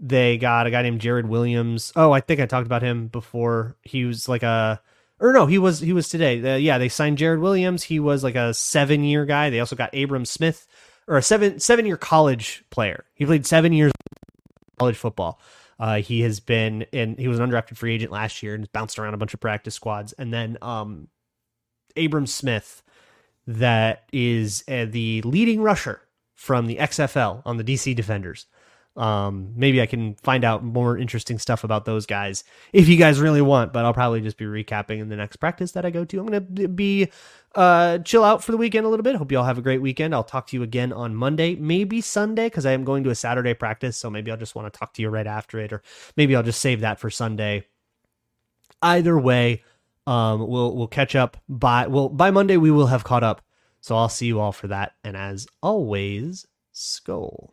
they 0.00 0.38
got 0.38 0.66
a 0.66 0.70
guy 0.70 0.82
named 0.82 1.00
Jared 1.00 1.28
Williams. 1.28 1.92
Oh, 1.94 2.10
I 2.10 2.20
think 2.20 2.40
I 2.40 2.46
talked 2.46 2.66
about 2.66 2.82
him 2.82 3.08
before. 3.08 3.76
He 3.82 4.06
was 4.06 4.28
like 4.28 4.42
a, 4.42 4.80
or 5.20 5.32
no, 5.32 5.46
he 5.46 5.58
was 5.58 5.80
he 5.80 5.92
was 5.92 6.08
today. 6.08 6.54
Uh, 6.54 6.56
yeah, 6.56 6.78
they 6.78 6.88
signed 6.88 7.18
Jared 7.18 7.40
Williams. 7.40 7.82
He 7.84 8.00
was 8.00 8.24
like 8.24 8.34
a 8.34 8.54
seven 8.54 9.04
year 9.04 9.26
guy. 9.26 9.50
They 9.50 9.60
also 9.60 9.76
got 9.76 9.94
Abram 9.94 10.24
Smith, 10.24 10.66
or 11.06 11.18
a 11.18 11.22
seven 11.22 11.60
seven 11.60 11.84
year 11.84 11.98
college 11.98 12.64
player. 12.70 13.04
He 13.14 13.26
played 13.26 13.44
seven 13.46 13.72
years 13.74 13.92
college 14.78 14.96
football. 14.96 15.38
Uh, 15.78 15.96
he 15.96 16.22
has 16.22 16.40
been 16.40 16.86
and 16.92 17.18
he 17.18 17.28
was 17.28 17.38
an 17.38 17.50
undrafted 17.50 17.76
free 17.76 17.94
agent 17.94 18.12
last 18.12 18.42
year 18.42 18.54
and 18.54 18.70
bounced 18.72 18.98
around 18.98 19.14
a 19.14 19.18
bunch 19.18 19.34
of 19.34 19.40
practice 19.40 19.74
squads. 19.74 20.12
And 20.14 20.32
then 20.32 20.58
um, 20.62 21.08
Abram 21.96 22.26
Smith, 22.26 22.82
that 23.46 24.04
is 24.12 24.64
uh, 24.68 24.86
the 24.88 25.22
leading 25.22 25.62
rusher 25.62 26.02
from 26.34 26.66
the 26.66 26.76
XFL 26.76 27.42
on 27.44 27.58
the 27.58 27.64
DC 27.64 27.94
Defenders. 27.94 28.46
Um, 28.96 29.52
maybe 29.54 29.80
I 29.80 29.86
can 29.86 30.16
find 30.16 30.44
out 30.44 30.64
more 30.64 30.98
interesting 30.98 31.38
stuff 31.38 31.62
about 31.62 31.84
those 31.84 32.06
guys 32.06 32.42
if 32.72 32.88
you 32.88 32.96
guys 32.96 33.20
really 33.20 33.40
want, 33.40 33.72
but 33.72 33.84
I'll 33.84 33.94
probably 33.94 34.20
just 34.20 34.36
be 34.36 34.44
recapping 34.44 34.98
in 34.98 35.08
the 35.08 35.16
next 35.16 35.36
practice 35.36 35.72
that 35.72 35.86
I 35.86 35.90
go 35.90 36.04
to. 36.04 36.18
I'm 36.20 36.26
going 36.26 36.54
to 36.56 36.68
be 36.68 37.10
uh 37.54 37.98
chill 37.98 38.24
out 38.24 38.42
for 38.42 38.52
the 38.52 38.58
weekend 38.58 38.86
a 38.86 38.88
little 38.88 39.04
bit. 39.04 39.16
Hope 39.16 39.30
you 39.30 39.38
all 39.38 39.44
have 39.44 39.58
a 39.58 39.62
great 39.62 39.80
weekend. 39.80 40.12
I'll 40.12 40.24
talk 40.24 40.48
to 40.48 40.56
you 40.56 40.62
again 40.62 40.92
on 40.92 41.14
Monday, 41.14 41.54
maybe 41.54 42.00
Sunday 42.00 42.50
cuz 42.50 42.66
I 42.66 42.72
am 42.72 42.84
going 42.84 43.04
to 43.04 43.10
a 43.10 43.14
Saturday 43.14 43.54
practice, 43.54 43.96
so 43.96 44.10
maybe 44.10 44.30
I'll 44.30 44.36
just 44.36 44.54
want 44.56 44.72
to 44.72 44.76
talk 44.78 44.92
to 44.94 45.02
you 45.02 45.08
right 45.08 45.26
after 45.26 45.60
it 45.60 45.72
or 45.72 45.82
maybe 46.16 46.34
I'll 46.34 46.42
just 46.42 46.60
save 46.60 46.80
that 46.80 46.98
for 46.98 47.10
Sunday. 47.10 47.66
Either 48.82 49.18
way, 49.18 49.62
um 50.06 50.48
we'll 50.48 50.76
we'll 50.76 50.88
catch 50.88 51.14
up 51.14 51.36
by 51.48 51.86
well 51.86 52.08
by 52.08 52.30
Monday 52.32 52.56
we 52.56 52.72
will 52.72 52.88
have 52.88 53.04
caught 53.04 53.22
up. 53.22 53.40
So 53.80 53.96
I'll 53.96 54.08
see 54.08 54.26
you 54.26 54.40
all 54.40 54.52
for 54.52 54.66
that 54.68 54.94
and 55.04 55.16
as 55.16 55.46
always, 55.62 56.46
Skol. 56.74 57.52